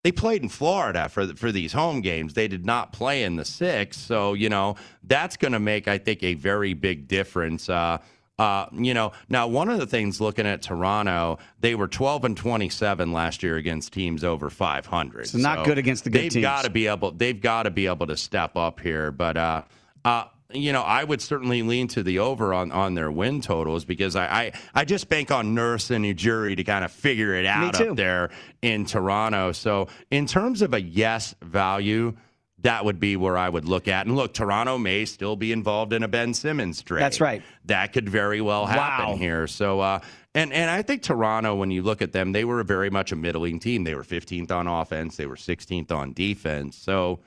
[0.06, 2.36] they played in Florida for for these home games.
[2.36, 5.98] They did not play in the six, so you know that's going to make I
[5.98, 7.68] think a very big difference.
[7.68, 7.98] Uh,
[8.38, 12.38] uh, you know, now one of the things looking at Toronto, they were 12 and
[12.38, 15.28] 27 last year against teams over 500.
[15.28, 16.34] So not so good against the good they've teams.
[16.36, 17.10] They've got to be able.
[17.10, 19.38] They've got to be able to step up here, but.
[19.38, 19.64] Uh,
[20.04, 23.86] uh, you know, I would certainly lean to the over on, on their win totals
[23.86, 27.46] because I, I, I just bank on Nurse and Ujiri to kind of figure it
[27.46, 28.30] out up there
[28.62, 29.52] in Toronto.
[29.52, 32.16] So, in terms of a yes value,
[32.60, 34.08] that would be where I would look at.
[34.08, 37.02] And look, Toronto may still be involved in a Ben Simmons trade.
[37.02, 37.44] That's right.
[37.66, 39.16] That could very well happen wow.
[39.16, 39.48] here.
[39.48, 40.00] So, uh,
[40.34, 43.16] and and I think Toronto, when you look at them, they were very much a
[43.16, 43.84] middling team.
[43.84, 45.16] They were 15th on offense.
[45.16, 46.76] They were 16th on defense.
[46.76, 47.20] So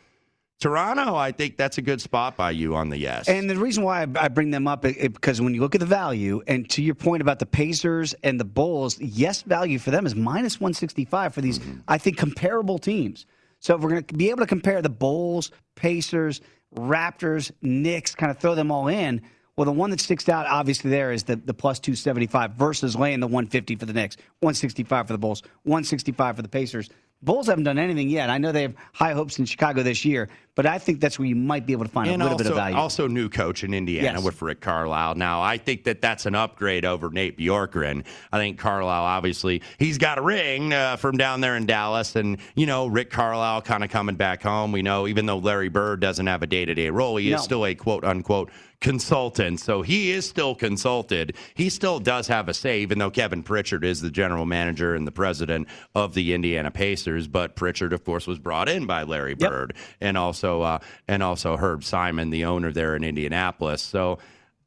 [0.61, 3.29] Toronto, I think that's a good spot by you on the yes.
[3.29, 5.87] And the reason why I bring them up is because when you look at the
[5.87, 10.05] value, and to your point about the Pacers and the Bulls, yes, value for them
[10.05, 11.79] is minus 165 for these, mm-hmm.
[11.87, 13.27] I think, comparable teams.
[13.61, 16.41] So if we're going to be able to compare the Bulls, Pacers,
[16.75, 19.23] Raptors, Knicks, kind of throw them all in,
[19.57, 23.21] well, the one that sticks out obviously there is the, the plus 275 versus laying
[23.21, 26.91] the 150 for the Knicks, 165 for the Bulls, 165 for the Pacers.
[27.23, 28.31] Bulls haven't done anything yet.
[28.31, 31.29] I know they have high hopes in Chicago this year, but I think that's where
[31.29, 32.77] you might be able to find and a little also, bit of value.
[32.77, 34.25] Also, new coach in Indiana yes.
[34.25, 35.15] with Rick Carlisle.
[35.15, 38.05] Now, I think that that's an upgrade over Nate Bjorkgren.
[38.33, 42.39] I think Carlisle, obviously, he's got a ring uh, from down there in Dallas, and
[42.57, 44.73] you know Rick Carlisle kind of coming back home.
[44.73, 47.37] We know even though Larry Bird doesn't have a day to day role, he no.
[47.37, 48.51] is still a quote unquote
[48.81, 49.61] consultant.
[49.61, 51.35] So he is still consulted.
[51.55, 55.07] He still does have a say, even though Kevin Pritchard is the general manager and
[55.07, 57.27] the president of the Indiana Pacers.
[57.27, 59.85] But Pritchard, of course, was brought in by Larry Bird, yep.
[60.01, 63.83] and also uh, and also Herb Simon, the owner there in Indianapolis.
[63.83, 64.19] So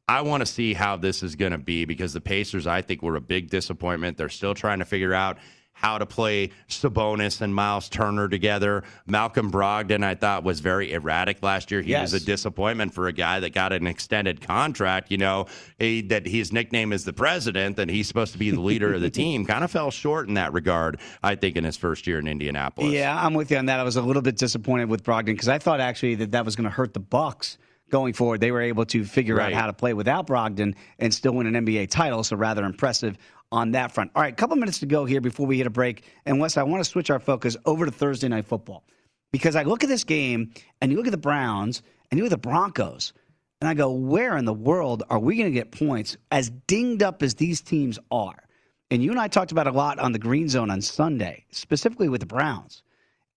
[0.08, 3.02] I want to see how this is going to be because the Pacers, I think,
[3.02, 4.16] were a big disappointment.
[4.16, 5.38] They're still trying to figure out
[5.72, 8.84] how to play Sabonis and Miles Turner together.
[9.06, 11.82] Malcolm Brogdon, I thought, was very erratic last year.
[11.82, 12.12] He yes.
[12.12, 15.10] was a disappointment for a guy that got an extended contract.
[15.10, 15.46] You know,
[15.78, 19.10] that his nickname is the president, and he's supposed to be the leader of the
[19.22, 19.44] team.
[19.44, 22.92] Kind of fell short in that regard, I think, in his first year in Indianapolis.
[22.92, 23.80] Yeah, I'm with you on that.
[23.80, 26.56] I was a little bit disappointed with Brogdon because I thought actually that that was
[26.56, 27.58] going to hurt the Bucks
[27.90, 28.40] going forward.
[28.40, 29.52] They were able to figure right.
[29.52, 32.24] out how to play without Brogdon and still win an NBA title.
[32.24, 33.16] So rather impressive
[33.52, 34.10] on that front.
[34.16, 36.04] All right, a couple minutes to go here before we hit a break.
[36.26, 38.82] And Wes, I want to switch our focus over to Thursday night football
[39.30, 42.32] because I look at this game and you look at the Browns and you look
[42.32, 43.12] at the Broncos.
[43.60, 47.02] And I go, where in the world are we going to get points as dinged
[47.02, 48.42] up as these teams are?
[48.90, 52.08] And you and I talked about a lot on the Green Zone on Sunday, specifically
[52.08, 52.82] with the Browns.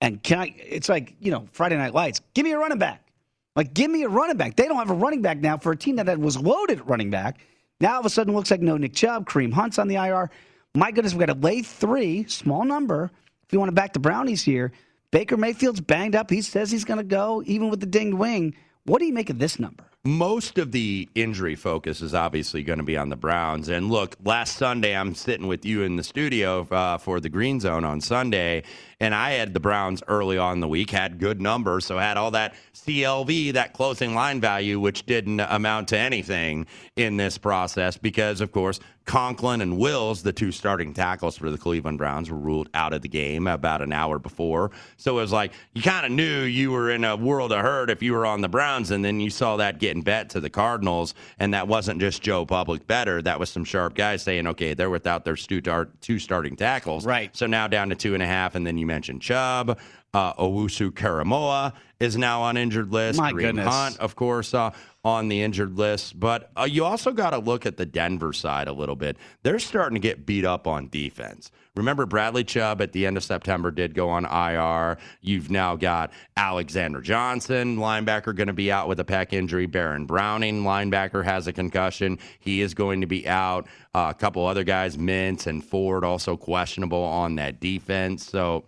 [0.01, 0.55] And can I?
[0.57, 2.21] It's like you know Friday Night Lights.
[2.33, 3.07] Give me a running back.
[3.55, 4.55] Like give me a running back.
[4.55, 7.39] They don't have a running back now for a team that was loaded running back.
[7.81, 10.29] Now all of a sudden looks like no Nick Chubb, Kareem Hunt's on the IR.
[10.75, 13.11] My goodness, we got to lay three, small number.
[13.45, 14.71] If you want to back the Brownies here,
[15.11, 16.29] Baker Mayfield's banged up.
[16.29, 18.55] He says he's going to go, even with the dinged wing.
[18.85, 19.85] What do you make of this number?
[20.05, 23.69] Most of the injury focus is obviously going to be on the Browns.
[23.69, 27.59] And look, last Sunday, I'm sitting with you in the studio uh, for the Green
[27.59, 28.63] Zone on Sunday,
[28.99, 32.31] and I had the Browns early on the week, had good numbers, so had all
[32.31, 38.41] that CLV, that closing line value, which didn't amount to anything in this process because,
[38.41, 42.69] of course, Conklin and Wills, the two starting tackles for the Cleveland Browns, were ruled
[42.73, 44.71] out of the game about an hour before.
[44.97, 47.89] So it was like you kind of knew you were in a world of hurt
[47.89, 50.49] if you were on the Browns, and then you saw that getting bet to the
[50.49, 53.21] Cardinals, and that wasn't just Joe Public better.
[53.21, 57.05] That was some sharp guys saying, okay, they're without their two starting tackles.
[57.05, 57.35] Right.
[57.35, 59.79] So now down to two and a half, and then you mentioned Chubb.
[60.13, 63.19] Uh, Owusu Koramoah is now on injured list.
[63.19, 63.67] My Green goodness.
[63.67, 64.71] Hunt, of course, uh,
[65.05, 66.19] on the injured list.
[66.19, 69.17] But uh, you also got to look at the Denver side a little bit.
[69.43, 71.51] They're starting to get beat up on defense.
[71.75, 74.97] Remember, Bradley Chubb at the end of September did go on IR.
[75.21, 79.67] You've now got Alexander Johnson, linebacker, going to be out with a pec injury.
[79.67, 82.17] Baron Browning, linebacker, has a concussion.
[82.39, 83.67] He is going to be out.
[83.93, 88.25] Uh, a couple other guys, Mintz and Ford, also questionable on that defense.
[88.25, 88.63] So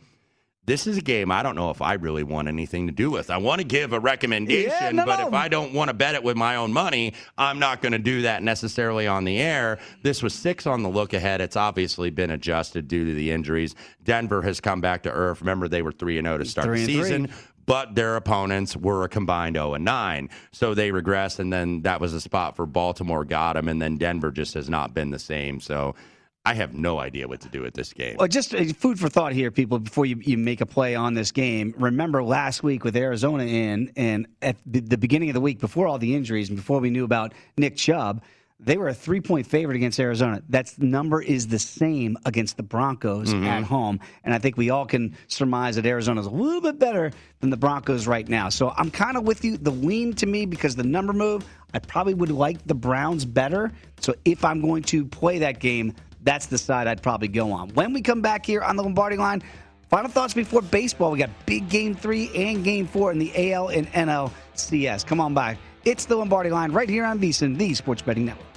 [0.68, 3.30] this is a game I don't know if I really want anything to do with.
[3.30, 5.28] I want to give a recommendation, yeah, no, but no.
[5.30, 8.00] if I don't want to bet it with my own money, I'm not going to
[8.00, 9.80] do that necessarily on the air.
[10.04, 11.40] This was six on the look ahead.
[11.40, 13.76] It's obviously been adjusted due to the injuries.
[14.04, 15.40] Denver has come back to earth.
[15.40, 17.30] Remember, they were 3 0 to start the season.
[17.66, 20.30] But their opponents were a combined 0 and 9.
[20.52, 23.98] So they regressed, and then that was a spot for Baltimore got them, and then
[23.98, 25.60] Denver just has not been the same.
[25.60, 25.96] So
[26.48, 28.16] I have no idea what to do with this game.
[28.18, 31.14] Well, just uh, food for thought here, people, before you, you make a play on
[31.14, 31.76] this game.
[31.78, 35.88] Remember last week with Arizona in, and at the, the beginning of the week, before
[35.88, 38.24] all the injuries and before we knew about Nick Chubb,
[38.62, 40.42] they were a three point favorite against Arizona.
[40.48, 43.44] That number is the same against the Broncos mm-hmm.
[43.44, 44.00] at home.
[44.24, 47.58] And I think we all can surmise that Arizona's a little bit better than the
[47.58, 48.48] Broncos right now.
[48.48, 49.58] So I'm kind of with you.
[49.58, 53.74] The lean to me, because the number move, I probably would like the Browns better.
[54.00, 55.94] So if I'm going to play that game,
[56.28, 57.70] that's the side I'd probably go on.
[57.70, 59.42] When we come back here on the Lombardi line,
[59.90, 61.12] final thoughts before baseball.
[61.12, 65.06] We got big game three and game four in the AL and NLCS.
[65.06, 65.58] Come on back.
[65.86, 68.57] It's the Lombardi line right here on VSIN, the Sports Betting Network.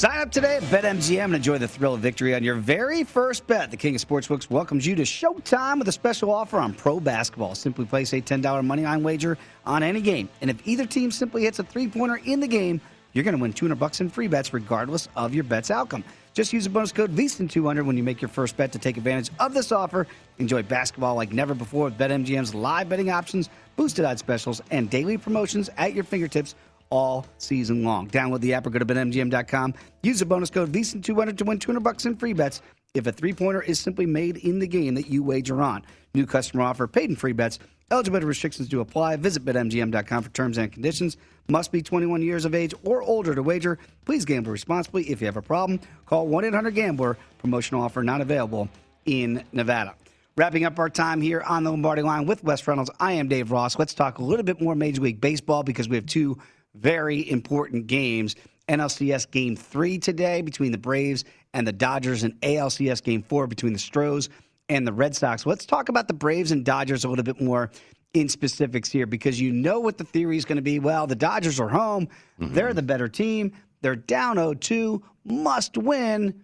[0.00, 3.46] Sign up today at BetMGM and enjoy the thrill of victory on your very first
[3.46, 3.70] bet.
[3.70, 7.54] The King of Sportsbooks welcomes you to Showtime with a special offer on pro basketball.
[7.54, 9.36] Simply place a $10 money line wager
[9.66, 10.30] on any game.
[10.40, 12.80] And if either team simply hits a three pointer in the game,
[13.12, 16.02] you're going to win 200 bucks in free bets regardless of your bet's outcome.
[16.32, 19.28] Just use the bonus code VSIN200 when you make your first bet to take advantage
[19.38, 20.06] of this offer.
[20.38, 25.18] Enjoy basketball like never before with BetMGM's live betting options, boosted odds specials, and daily
[25.18, 26.54] promotions at your fingertips
[26.90, 28.08] all season long.
[28.08, 29.74] Download the app or go to betmgm.com.
[30.02, 32.60] Use the bonus code VSIN200 to win 200 bucks in free bets
[32.94, 35.84] if a three-pointer is simply made in the game that you wager on.
[36.14, 37.58] New customer offer, paid in free bets.
[37.92, 39.16] Eligibility restrictions do apply.
[39.16, 41.16] Visit betmgm.com for terms and conditions.
[41.48, 43.78] Must be 21 years of age or older to wager.
[44.04, 45.10] Please gamble responsibly.
[45.10, 47.16] If you have a problem, call 1-800-GAMBLER.
[47.38, 48.68] Promotional offer not available
[49.06, 49.94] in Nevada.
[50.36, 53.50] Wrapping up our time here on the Lombardi line with Wes Reynolds, I am Dave
[53.50, 53.78] Ross.
[53.78, 56.38] Let's talk a little bit more Major League Baseball because we have two
[56.74, 58.36] very important games.
[58.68, 63.72] NLCS Game 3 today between the Braves and the Dodgers, and ALCS Game 4 between
[63.72, 64.28] the Stros
[64.68, 65.44] and the Red Sox.
[65.44, 67.70] Let's talk about the Braves and Dodgers a little bit more
[68.14, 70.78] in specifics here because you know what the theory is going to be.
[70.78, 72.08] Well, the Dodgers are home,
[72.40, 72.54] mm-hmm.
[72.54, 73.52] they're the better team,
[73.82, 76.42] they're down 0 2, must win.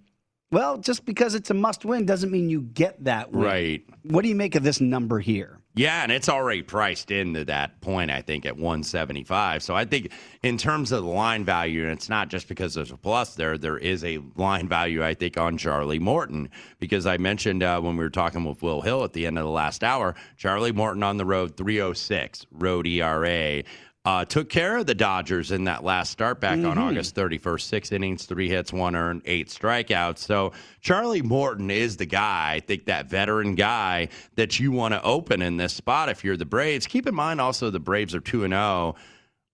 [0.50, 3.44] Well, just because it's a must win doesn't mean you get that win.
[3.44, 3.84] Right.
[4.02, 5.58] What do you make of this number here?
[5.78, 9.62] Yeah, and it's already priced into that point, I think, at 175.
[9.62, 10.10] So I think
[10.42, 13.58] in terms of the line value, and it's not just because there's a plus there,
[13.58, 16.48] there is a line value, I think, on Charlie Morton.
[16.78, 19.44] Because I mentioned uh, when we were talking with Will Hill at the end of
[19.44, 23.62] the last hour, Charlie Morton on the road, 306, road ERA.
[24.06, 26.68] Uh, took care of the Dodgers in that last start back mm-hmm.
[26.68, 27.60] on August 31st.
[27.60, 30.18] Six innings, three hits, one earned, eight strikeouts.
[30.18, 35.02] So Charlie Morton is the guy, I think that veteran guy that you want to
[35.02, 36.86] open in this spot if you're the Braves.
[36.86, 38.94] Keep in mind also the Braves are 2 0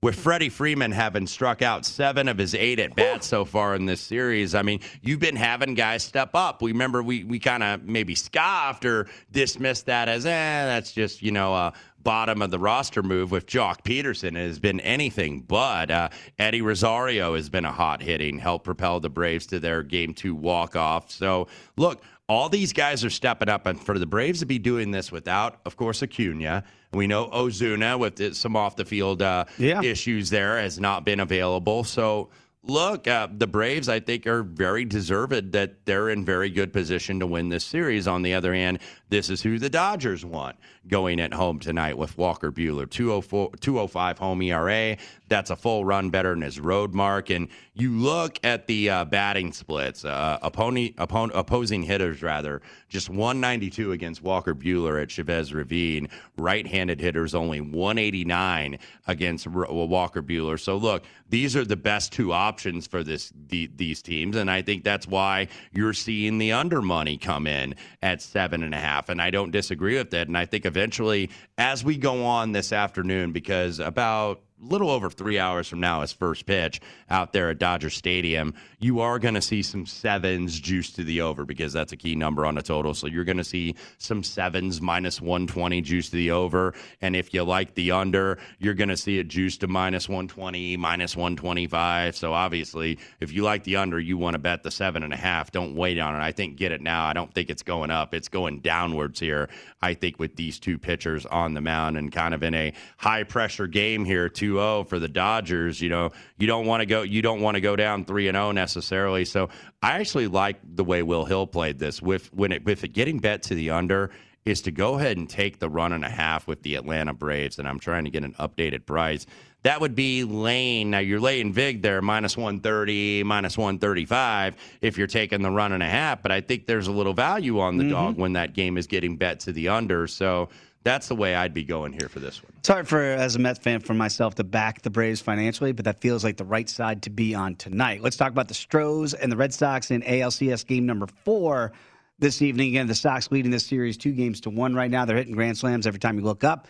[0.02, 3.86] with Freddie Freeman having struck out seven of his eight at bats so far in
[3.86, 6.60] this series, I mean, you've been having guys step up.
[6.60, 11.22] We remember we we kind of maybe scoffed or dismissed that as, eh, that's just
[11.22, 11.72] you know a
[12.02, 15.90] bottom of the roster move with Joc Pederson has been anything but.
[15.90, 20.14] Uh, Eddie Rosario has been a hot hitting, helped propel the Braves to their game
[20.14, 21.10] two walk off.
[21.10, 24.90] So, look, all these guys are stepping up, and for the Braves to be doing
[24.90, 29.82] this without, of course, Acuna, we know Ozuna with some off the field uh, yeah.
[29.82, 31.84] issues there has not been available.
[31.84, 32.30] So,
[32.64, 37.20] look, uh, the Braves, I think, are very deserved that they're in very good position
[37.20, 38.06] to win this series.
[38.06, 40.56] On the other hand, this is who the Dodgers want
[40.86, 42.88] going at home tonight with Walker Buehler.
[42.88, 44.96] 204, 205 home ERA.
[45.32, 47.30] That's a full run better than his road mark.
[47.30, 52.60] And you look at the uh, batting splits, uh, opponent, opponent, opposing hitters, rather,
[52.90, 56.10] just 192 against Walker Buehler at Chavez Ravine.
[56.36, 60.60] Right handed hitters only 189 against R- Walker Buehler.
[60.60, 64.36] So, look, these are the best two options for this the, these teams.
[64.36, 68.74] And I think that's why you're seeing the under money come in at seven and
[68.74, 69.08] a half.
[69.08, 70.26] And I don't disagree with that.
[70.28, 75.38] And I think eventually, as we go on this afternoon, because about little over three
[75.38, 78.54] hours from now is first pitch out there at Dodger Stadium.
[78.78, 82.14] You are going to see some sevens juice to the over because that's a key
[82.14, 82.94] number on the total.
[82.94, 86.74] So you're going to see some sevens minus 120 juice to the over.
[87.00, 90.76] And if you like the under, you're going to see it juice to minus 120,
[90.76, 92.16] minus 125.
[92.16, 95.16] So obviously, if you like the under, you want to bet the seven and a
[95.16, 95.50] half.
[95.50, 96.18] Don't wait on it.
[96.18, 97.04] I think get it now.
[97.04, 98.14] I don't think it's going up.
[98.14, 99.48] It's going downwards here.
[99.80, 103.24] I think with these two pitchers on the mound and kind of in a high
[103.24, 107.22] pressure game here, 2-0 for the Dodgers, you know, you don't want to go you
[107.22, 109.24] don't want to go down 3 and 0 necessarily.
[109.24, 109.48] So
[109.82, 113.18] I actually like the way Will Hill played this with when it with it getting
[113.18, 114.10] bet to the under
[114.44, 117.58] is to go ahead and take the run and a half with the Atlanta Braves.
[117.58, 119.24] And I'm trying to get an updated price.
[119.62, 120.90] That would be Lane.
[120.90, 125.82] Now you're laying Vig there, minus 130, minus 135 if you're taking the run and
[125.82, 126.22] a half.
[126.22, 127.92] But I think there's a little value on the mm-hmm.
[127.92, 130.08] dog when that game is getting bet to the under.
[130.08, 130.48] So
[130.84, 132.52] that's the way I'd be going here for this one.
[132.58, 135.84] It's hard for as a Mets fan for myself to back the Braves financially, but
[135.84, 138.02] that feels like the right side to be on tonight.
[138.02, 141.72] Let's talk about the Stros and the Red Sox in ALCS game number four
[142.18, 142.68] this evening.
[142.68, 145.04] Again, the Sox leading this series two games to one right now.
[145.04, 146.68] They're hitting grand slams every time you look up.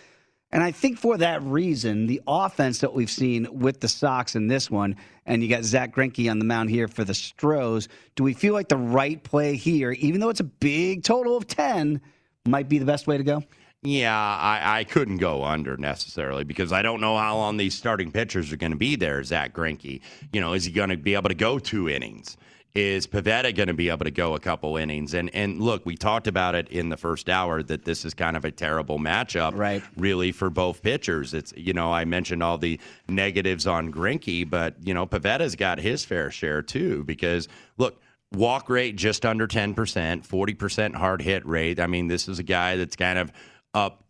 [0.53, 4.49] And I think for that reason, the offense that we've seen with the Sox in
[4.49, 8.23] this one, and you got Zack Greinke on the mound here for the Stros, do
[8.23, 12.03] we feel like the right play here, even though it's a big total of 10,
[12.47, 13.43] might be the best way to go?
[13.83, 18.13] Yeah, I, I couldn't go under necessarily because I don't know how long these starting
[18.13, 19.23] pitchers are going to be there.
[19.25, 20.01] Zack Greinke,
[20.33, 22.37] you know, is he going to be able to go two innings?
[22.75, 25.15] is Pivetta going to be able to go a couple innings?
[25.15, 28.37] And and look, we talked about it in the first hour that this is kind
[28.37, 29.83] of a terrible matchup, right?
[29.97, 31.35] Really for both pitchers.
[31.35, 35.79] It's you know I mentioned all the negatives on Greinke, but you know Pivetta's got
[35.79, 38.01] his fair share too because look.
[38.35, 41.79] Walk rate just under 10%, 40% hard hit rate.
[41.79, 43.31] I mean, this is a guy that's kind of
[43.75, 44.05] up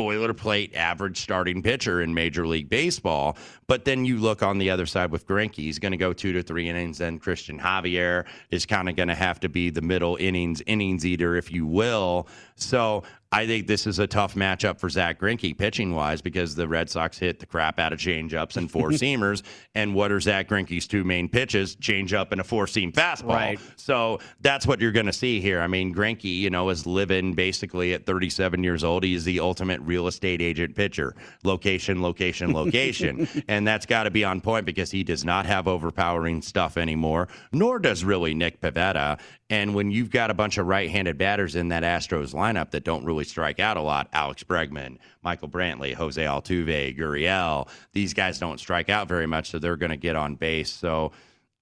[0.00, 3.36] boilerplate average starting pitcher in Major League Baseball.
[3.70, 6.32] But then you look on the other side with Greinke, he's going to go two
[6.32, 6.98] to three innings.
[6.98, 11.06] Then Christian Javier is kind of going to have to be the middle innings innings
[11.06, 12.26] eater, if you will.
[12.56, 16.66] So I think this is a tough matchup for Zack Greinke pitching wise because the
[16.66, 19.42] Red Sox hit the crap out of changeups and four seamers.
[19.76, 21.76] and what are Zack Greinke's two main pitches?
[21.76, 23.34] Changeup and a four seam fastball.
[23.34, 23.60] Right.
[23.76, 25.60] So that's what you're going to see here.
[25.60, 29.04] I mean, Greinke, you know, is living basically at 37 years old.
[29.04, 31.14] He's the ultimate real estate agent pitcher.
[31.44, 33.28] Location, location, location.
[33.48, 37.28] and that's got to be on point because he does not have overpowering stuff anymore,
[37.52, 39.20] nor does really Nick Pivetta.
[39.48, 42.84] And when you've got a bunch of right handed batters in that Astros lineup that
[42.84, 48.38] don't really strike out a lot, Alex Bregman, Michael Brantley, Jose Altuve, Gurriel, these guys
[48.38, 50.70] don't strike out very much, so they're going to get on base.
[50.70, 51.12] So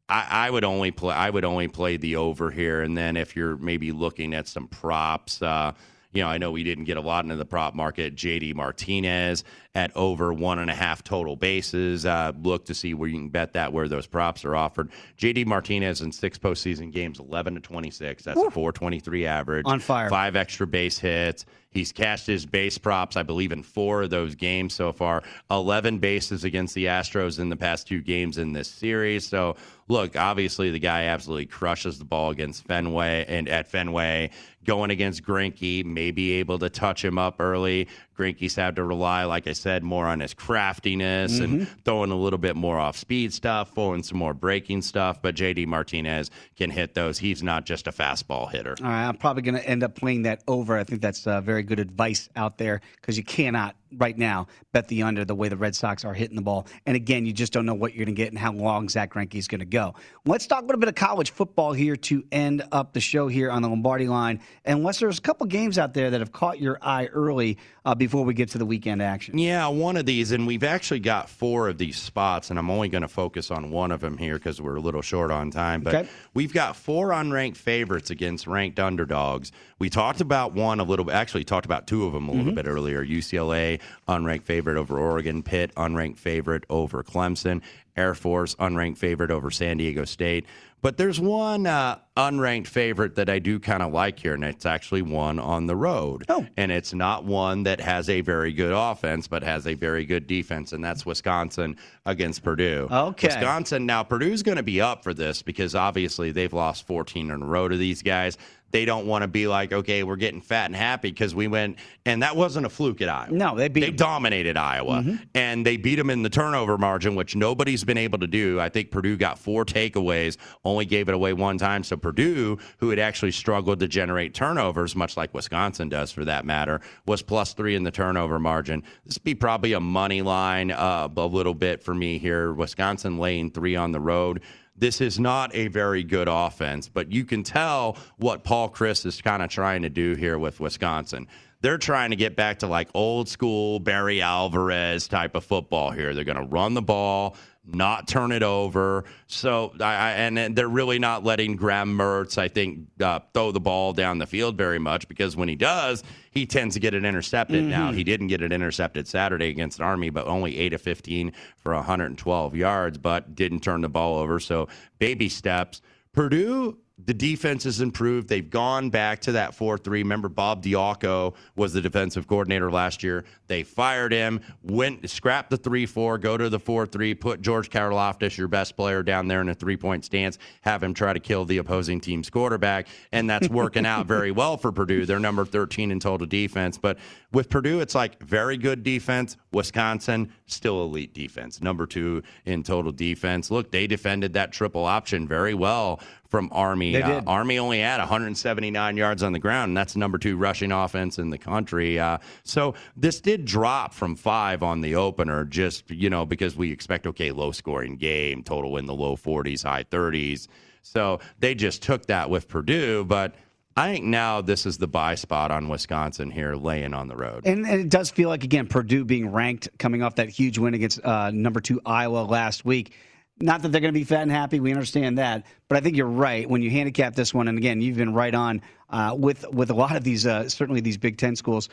[0.08, 2.82] I, I, would only play I would only play the over here.
[2.82, 5.72] And then if you're maybe looking at some props, uh,
[6.12, 8.14] you know, I know we didn't get a lot into the prop market.
[8.14, 9.44] JD Martinez
[9.74, 12.06] at over one and a half total bases.
[12.06, 14.90] Uh, look to see where you can bet that where those props are offered.
[15.18, 18.24] JD Martinez in six postseason games, 11 to 26.
[18.24, 18.46] That's Woo.
[18.46, 19.66] a 423 average.
[19.66, 20.08] On fire.
[20.08, 21.44] Five extra base hits.
[21.70, 25.22] He's cashed his base props, I believe, in four of those games so far.
[25.50, 29.28] 11 bases against the Astros in the past two games in this series.
[29.28, 29.56] So,
[29.86, 34.30] look, obviously the guy absolutely crushes the ball against Fenway and at Fenway.
[34.68, 37.88] Going against Greinke, may be able to touch him up early.
[38.18, 41.44] Greinke's had to rely, like I said, more on his craftiness mm-hmm.
[41.44, 45.22] and throwing a little bit more off speed stuff, throwing some more breaking stuff.
[45.22, 47.18] But JD Martinez can hit those.
[47.18, 48.74] He's not just a fastball hitter.
[48.82, 50.76] All right, I'm probably going to end up playing that over.
[50.76, 54.88] I think that's uh, very good advice out there because you cannot right now bet
[54.88, 56.66] the under the way the Red Sox are hitting the ball.
[56.86, 59.14] And again, you just don't know what you're going to get and how long Zack
[59.14, 59.94] Greinke is going to go.
[60.26, 63.50] Let's talk a little bit of college football here to end up the show here
[63.50, 64.40] on the Lombardi line.
[64.64, 67.94] And Wes, there's a couple games out there that have caught your eye early uh,
[67.94, 69.38] before we get to the weekend action.
[69.38, 72.88] Yeah, one of these, and we've actually got four of these spots, and I'm only
[72.88, 75.82] going to focus on one of them here because we're a little short on time.
[75.82, 76.08] But okay.
[76.34, 79.52] we've got four unranked favorites against ranked underdogs.
[79.78, 82.46] We talked about one a little bit, actually, talked about two of them a little
[82.46, 82.54] mm-hmm.
[82.54, 87.62] bit earlier UCLA, unranked favorite over Oregon, Pitt, unranked favorite over Clemson,
[87.96, 90.46] Air Force, unranked favorite over San Diego State.
[90.80, 94.66] But there's one uh, unranked favorite that I do kind of like here, and it's
[94.66, 96.24] actually one on the road.
[96.28, 96.44] Oh.
[96.56, 100.26] And it's not one that has a very good offense, but has a very good
[100.26, 102.88] defense, and that's Wisconsin against Purdue.
[102.90, 103.28] Okay.
[103.28, 107.42] Wisconsin, now Purdue's going to be up for this because obviously they've lost 14 in
[107.42, 108.36] a row to these guys
[108.70, 111.78] they don't want to be like, okay, we're getting fat and happy because we went,
[112.04, 113.32] and that wasn't a fluke at Iowa.
[113.32, 113.80] No, they beat.
[113.80, 113.96] They them.
[113.96, 115.16] dominated Iowa, mm-hmm.
[115.34, 118.60] and they beat them in the turnover margin, which nobody's been able to do.
[118.60, 121.82] I think Purdue got four takeaways, only gave it away one time.
[121.82, 126.46] So Purdue, who had actually struggled to generate turnovers, much like Wisconsin does for that
[126.46, 128.82] matter, was plus three in the turnover margin.
[129.04, 132.54] This would be probably a money line uh, a little bit for me here.
[132.54, 134.42] Wisconsin laying three on the road
[134.80, 139.20] this is not a very good offense, but you can tell what Paul Chryst is
[139.20, 141.26] kind of trying to do here with Wisconsin.
[141.62, 146.14] They're trying to get back to like old school Barry Alvarez type of football here.
[146.14, 147.36] They're going to run the ball
[147.74, 149.04] not turn it over.
[149.26, 153.92] So, I, and they're really not letting Graham Mertz, I think, uh, throw the ball
[153.92, 157.62] down the field very much because when he does, he tends to get it intercepted.
[157.62, 157.70] Mm-hmm.
[157.70, 161.74] Now, he didn't get it intercepted Saturday against Army, but only 8 of 15 for
[161.74, 164.40] 112 yards, but didn't turn the ball over.
[164.40, 165.82] So, baby steps.
[166.12, 168.28] Purdue the defense has improved.
[168.28, 170.02] They've gone back to that 4 3.
[170.02, 173.24] Remember, Bob Diaco was the defensive coordinator last year.
[173.46, 177.70] They fired him, went, scrapped the 3 4, go to the 4 3, put George
[177.70, 181.20] Karlaftis, your best player, down there in a three point stance, have him try to
[181.20, 182.88] kill the opposing team's quarterback.
[183.12, 185.06] And that's working out very well for Purdue.
[185.06, 186.78] They're number 13 in total defense.
[186.78, 186.98] But
[187.32, 189.36] with Purdue, it's like very good defense.
[189.52, 191.60] Wisconsin, still elite defense.
[191.60, 193.50] Number two in total defense.
[193.50, 197.00] Look, they defended that triple option very well from Army.
[197.00, 201.18] Uh, Army only had 179 yards on the ground, and that's number two rushing offense
[201.18, 201.98] in the country.
[201.98, 206.70] Uh, so this did drop from five on the opener, just you know because we
[206.70, 210.48] expect okay, low scoring game, total in the low 40s, high 30s.
[210.82, 213.34] So they just took that with Purdue, but.
[213.76, 217.46] I think now this is the buy spot on Wisconsin here, laying on the road.
[217.46, 220.74] And, and, it does feel like again Purdue being ranked, coming off that huge win
[220.74, 222.92] against uh, number two Iowa last week.
[223.40, 224.58] Not that they're going to be fat and happy.
[224.58, 227.46] We understand that, but I think you're right when you handicap this one.
[227.48, 230.80] And again, you've been right on uh, with with a lot of these, uh, certainly
[230.80, 231.68] these Big Ten schools.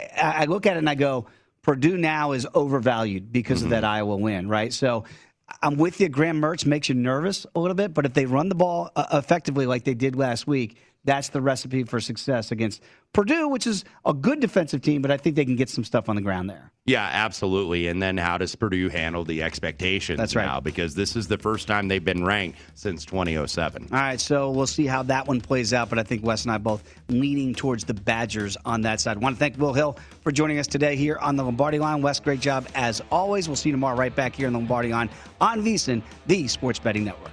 [0.00, 1.26] I, I, look at it and I go,
[1.62, 3.66] Purdue now is overvalued because mm-hmm.
[3.66, 4.72] of that Iowa win, right?
[4.72, 5.04] So
[5.62, 6.08] I'm with you.
[6.08, 9.06] Graham Mertz makes you nervous a little bit, but if they run the ball uh,
[9.12, 12.82] effectively like they did last week, that's the recipe for success against
[13.16, 16.10] Purdue, which is a good defensive team, but I think they can get some stuff
[16.10, 16.70] on the ground there.
[16.84, 17.86] Yeah, absolutely.
[17.86, 20.44] And then how does Purdue handle the expectations That's right.
[20.44, 20.60] now?
[20.60, 23.88] Because this is the first time they've been ranked since 2007.
[23.90, 25.88] All right, so we'll see how that one plays out.
[25.88, 29.16] But I think Wes and I both leaning towards the Badgers on that side.
[29.16, 32.02] I want to thank Will Hill for joining us today here on the Lombardi Line.
[32.02, 33.48] Wes, great job as always.
[33.48, 35.08] We'll see you tomorrow right back here on the Lombardi Line
[35.40, 37.32] on VSiN, the Sports Betting Network.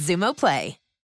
[0.01, 0.80] Xumo Play.